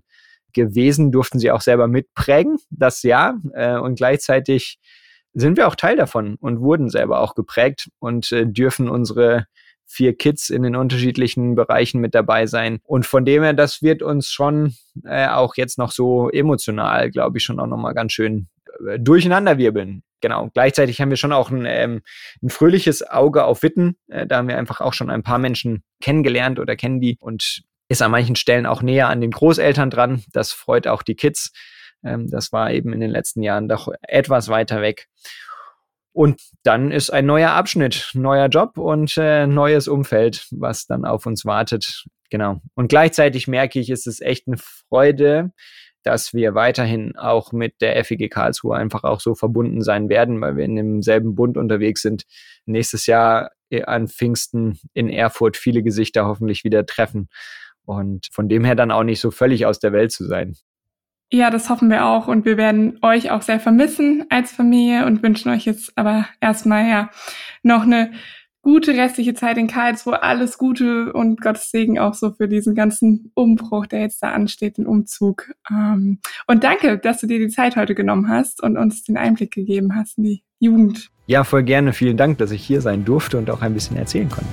gewesen, 0.52 1.12
durften 1.12 1.38
sie 1.38 1.50
auch 1.50 1.60
selber 1.60 1.86
mitprägen, 1.86 2.58
das 2.70 3.02
Jahr. 3.02 3.40
Äh, 3.52 3.78
und 3.78 3.96
gleichzeitig 3.96 4.78
sind 5.32 5.56
wir 5.56 5.68
auch 5.68 5.76
Teil 5.76 5.96
davon 5.96 6.36
und 6.40 6.60
wurden 6.60 6.90
selber 6.90 7.20
auch 7.20 7.34
geprägt 7.34 7.88
und 7.98 8.32
äh, 8.32 8.46
dürfen 8.46 8.88
unsere 8.88 9.46
vier 9.86 10.16
Kids 10.16 10.50
in 10.50 10.62
den 10.62 10.76
unterschiedlichen 10.76 11.56
Bereichen 11.56 12.00
mit 12.00 12.14
dabei 12.14 12.46
sein. 12.46 12.78
Und 12.84 13.06
von 13.06 13.24
dem 13.24 13.42
her, 13.42 13.54
das 13.54 13.82
wird 13.82 14.02
uns 14.02 14.28
schon 14.28 14.74
äh, 15.04 15.26
auch 15.26 15.56
jetzt 15.56 15.78
noch 15.78 15.90
so 15.90 16.30
emotional, 16.30 17.10
glaube 17.10 17.38
ich, 17.38 17.44
schon 17.44 17.58
auch 17.58 17.66
nochmal 17.66 17.94
ganz 17.94 18.12
schön 18.12 18.48
durcheinanderwirbeln. 18.98 20.02
Genau. 20.20 20.50
Gleichzeitig 20.52 21.00
haben 21.00 21.10
wir 21.10 21.16
schon 21.16 21.32
auch 21.32 21.50
ein, 21.50 21.64
ähm, 21.66 22.02
ein 22.42 22.50
fröhliches 22.50 23.08
Auge 23.08 23.44
auf 23.44 23.62
Witten. 23.62 23.96
Äh, 24.08 24.26
da 24.26 24.38
haben 24.38 24.48
wir 24.48 24.58
einfach 24.58 24.80
auch 24.80 24.92
schon 24.92 25.10
ein 25.10 25.22
paar 25.22 25.38
Menschen 25.38 25.82
kennengelernt 26.00 26.58
oder 26.58 26.76
kennen 26.76 27.00
die 27.00 27.16
und 27.20 27.62
ist 27.88 28.02
an 28.02 28.10
manchen 28.10 28.36
Stellen 28.36 28.66
auch 28.66 28.82
näher 28.82 29.08
an 29.08 29.20
den 29.20 29.30
Großeltern 29.30 29.90
dran. 29.90 30.22
Das 30.32 30.52
freut 30.52 30.86
auch 30.86 31.02
die 31.02 31.14
Kids. 31.14 31.52
Ähm, 32.04 32.28
das 32.30 32.52
war 32.52 32.70
eben 32.70 32.92
in 32.92 33.00
den 33.00 33.10
letzten 33.10 33.42
Jahren 33.42 33.68
doch 33.68 33.88
etwas 34.02 34.48
weiter 34.48 34.82
weg. 34.82 35.08
Und 36.12 36.40
dann 36.64 36.90
ist 36.90 37.10
ein 37.10 37.24
neuer 37.24 37.50
Abschnitt, 37.50 38.10
neuer 38.14 38.48
Job 38.48 38.78
und 38.78 39.16
äh, 39.16 39.46
neues 39.46 39.88
Umfeld, 39.88 40.46
was 40.50 40.86
dann 40.86 41.04
auf 41.04 41.24
uns 41.24 41.44
wartet. 41.44 42.04
Genau. 42.30 42.60
Und 42.74 42.88
gleichzeitig 42.88 43.48
merke 43.48 43.80
ich, 43.80 43.90
ist 43.90 44.06
es 44.06 44.20
echt 44.20 44.46
eine 44.46 44.58
Freude, 44.58 45.52
dass 46.02 46.32
wir 46.32 46.54
weiterhin 46.54 47.16
auch 47.16 47.52
mit 47.52 47.80
der 47.80 48.02
FEG 48.04 48.30
Karlsruhe 48.30 48.76
einfach 48.76 49.04
auch 49.04 49.20
so 49.20 49.34
verbunden 49.34 49.82
sein 49.82 50.08
werden, 50.08 50.40
weil 50.40 50.56
wir 50.56 50.64
in 50.64 50.76
demselben 50.76 51.34
Bund 51.34 51.56
unterwegs 51.56 52.02
sind. 52.02 52.24
Nächstes 52.66 53.06
Jahr 53.06 53.50
äh, 53.70 53.82
an 53.84 54.08
Pfingsten 54.08 54.78
in 54.94 55.08
Erfurt 55.08 55.56
viele 55.56 55.82
Gesichter 55.82 56.26
hoffentlich 56.26 56.64
wieder 56.64 56.86
treffen 56.86 57.28
und 57.84 58.28
von 58.32 58.48
dem 58.48 58.64
her 58.64 58.74
dann 58.74 58.90
auch 58.90 59.04
nicht 59.04 59.20
so 59.20 59.30
völlig 59.30 59.66
aus 59.66 59.78
der 59.78 59.92
Welt 59.92 60.12
zu 60.12 60.26
sein. 60.26 60.56
Ja, 61.32 61.50
das 61.50 61.70
hoffen 61.70 61.90
wir 61.90 62.06
auch 62.06 62.26
und 62.26 62.44
wir 62.44 62.56
werden 62.56 62.98
euch 63.02 63.30
auch 63.30 63.42
sehr 63.42 63.60
vermissen 63.60 64.26
als 64.30 64.50
Familie 64.50 65.06
und 65.06 65.22
wünschen 65.22 65.50
euch 65.50 65.64
jetzt 65.64 65.96
aber 65.96 66.26
erstmal 66.40 66.88
ja 66.88 67.10
noch 67.62 67.82
eine 67.82 68.12
gute 68.62 68.92
restliche 68.92 69.34
Zeit 69.34 69.56
in 69.58 69.66
Karlsruhe, 69.66 70.22
alles 70.22 70.58
Gute 70.58 71.12
und 71.12 71.40
Gottes 71.40 71.70
Segen 71.70 71.98
auch 71.98 72.14
so 72.14 72.32
für 72.32 72.48
diesen 72.48 72.74
ganzen 72.74 73.30
Umbruch, 73.34 73.86
der 73.86 74.00
jetzt 74.00 74.22
da 74.22 74.32
ansteht, 74.32 74.78
den 74.78 74.86
Umzug. 74.86 75.50
Ähm, 75.70 76.18
und 76.46 76.64
danke, 76.64 76.98
dass 76.98 77.20
du 77.20 77.26
dir 77.26 77.38
die 77.38 77.48
Zeit 77.48 77.76
heute 77.76 77.94
genommen 77.94 78.28
hast 78.28 78.62
und 78.62 78.76
uns 78.76 79.02
den 79.04 79.16
Einblick 79.16 79.52
gegeben 79.52 79.94
hast 79.94 80.18
in 80.18 80.24
die 80.24 80.42
Jugend. 80.58 81.10
Ja, 81.26 81.44
voll 81.44 81.62
gerne. 81.62 81.92
Vielen 81.92 82.16
Dank, 82.16 82.38
dass 82.38 82.50
ich 82.50 82.64
hier 82.64 82.80
sein 82.80 83.04
durfte 83.04 83.38
und 83.38 83.50
auch 83.50 83.62
ein 83.62 83.72
bisschen 83.72 83.96
erzählen 83.96 84.28
konnte. 84.28 84.50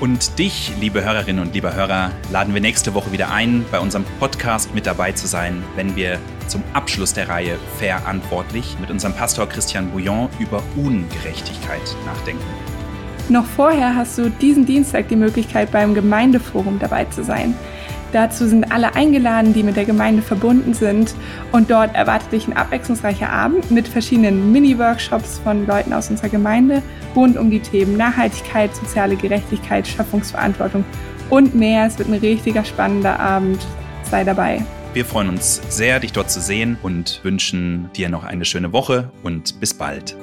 Und 0.00 0.38
dich, 0.38 0.72
liebe 0.80 1.04
Hörerinnen 1.04 1.44
und 1.44 1.54
liebe 1.54 1.74
Hörer, 1.74 2.12
laden 2.30 2.54
wir 2.54 2.60
nächste 2.60 2.94
Woche 2.94 3.10
wieder 3.10 3.32
ein, 3.32 3.64
bei 3.72 3.80
unserem 3.80 4.04
Podcast 4.20 4.72
mit 4.72 4.86
dabei 4.86 5.10
zu 5.10 5.26
sein, 5.26 5.64
wenn 5.74 5.96
wir 5.96 6.20
zum 6.46 6.62
Abschluss 6.72 7.14
der 7.14 7.28
Reihe 7.28 7.58
Verantwortlich 7.78 8.76
mit 8.80 8.90
unserem 8.90 9.14
Pastor 9.14 9.48
Christian 9.48 9.90
Bouillon 9.90 10.28
über 10.38 10.62
Ungerechtigkeit 10.76 11.96
nachdenken. 12.06 12.77
Noch 13.28 13.44
vorher 13.44 13.94
hast 13.94 14.16
du 14.16 14.30
diesen 14.30 14.64
Dienstag 14.64 15.08
die 15.08 15.16
Möglichkeit, 15.16 15.70
beim 15.70 15.94
Gemeindeforum 15.94 16.78
dabei 16.78 17.04
zu 17.06 17.22
sein. 17.22 17.54
Dazu 18.12 18.48
sind 18.48 18.72
alle 18.72 18.94
eingeladen, 18.94 19.52
die 19.52 19.62
mit 19.62 19.76
der 19.76 19.84
Gemeinde 19.84 20.22
verbunden 20.22 20.72
sind. 20.72 21.14
Und 21.52 21.70
dort 21.70 21.94
erwartet 21.94 22.32
dich 22.32 22.48
ein 22.48 22.56
abwechslungsreicher 22.56 23.30
Abend 23.30 23.70
mit 23.70 23.86
verschiedenen 23.86 24.50
Mini-Workshops 24.50 25.40
von 25.44 25.66
Leuten 25.66 25.92
aus 25.92 26.08
unserer 26.08 26.30
Gemeinde 26.30 26.82
rund 27.14 27.36
um 27.36 27.50
die 27.50 27.60
Themen 27.60 27.96
Nachhaltigkeit, 27.98 28.74
soziale 28.74 29.16
Gerechtigkeit, 29.16 29.86
Schöpfungsverantwortung 29.86 30.84
und 31.28 31.54
mehr. 31.54 31.86
Es 31.86 31.98
wird 31.98 32.08
ein 32.08 32.14
richtiger 32.14 32.64
spannender 32.64 33.20
Abend. 33.20 33.66
Sei 34.04 34.24
dabei. 34.24 34.62
Wir 34.94 35.04
freuen 35.04 35.28
uns 35.28 35.60
sehr, 35.68 36.00
dich 36.00 36.12
dort 36.12 36.30
zu 36.30 36.40
sehen 36.40 36.78
und 36.82 37.20
wünschen 37.24 37.90
dir 37.94 38.08
noch 38.08 38.24
eine 38.24 38.46
schöne 38.46 38.72
Woche 38.72 39.10
und 39.22 39.60
bis 39.60 39.74
bald. 39.74 40.16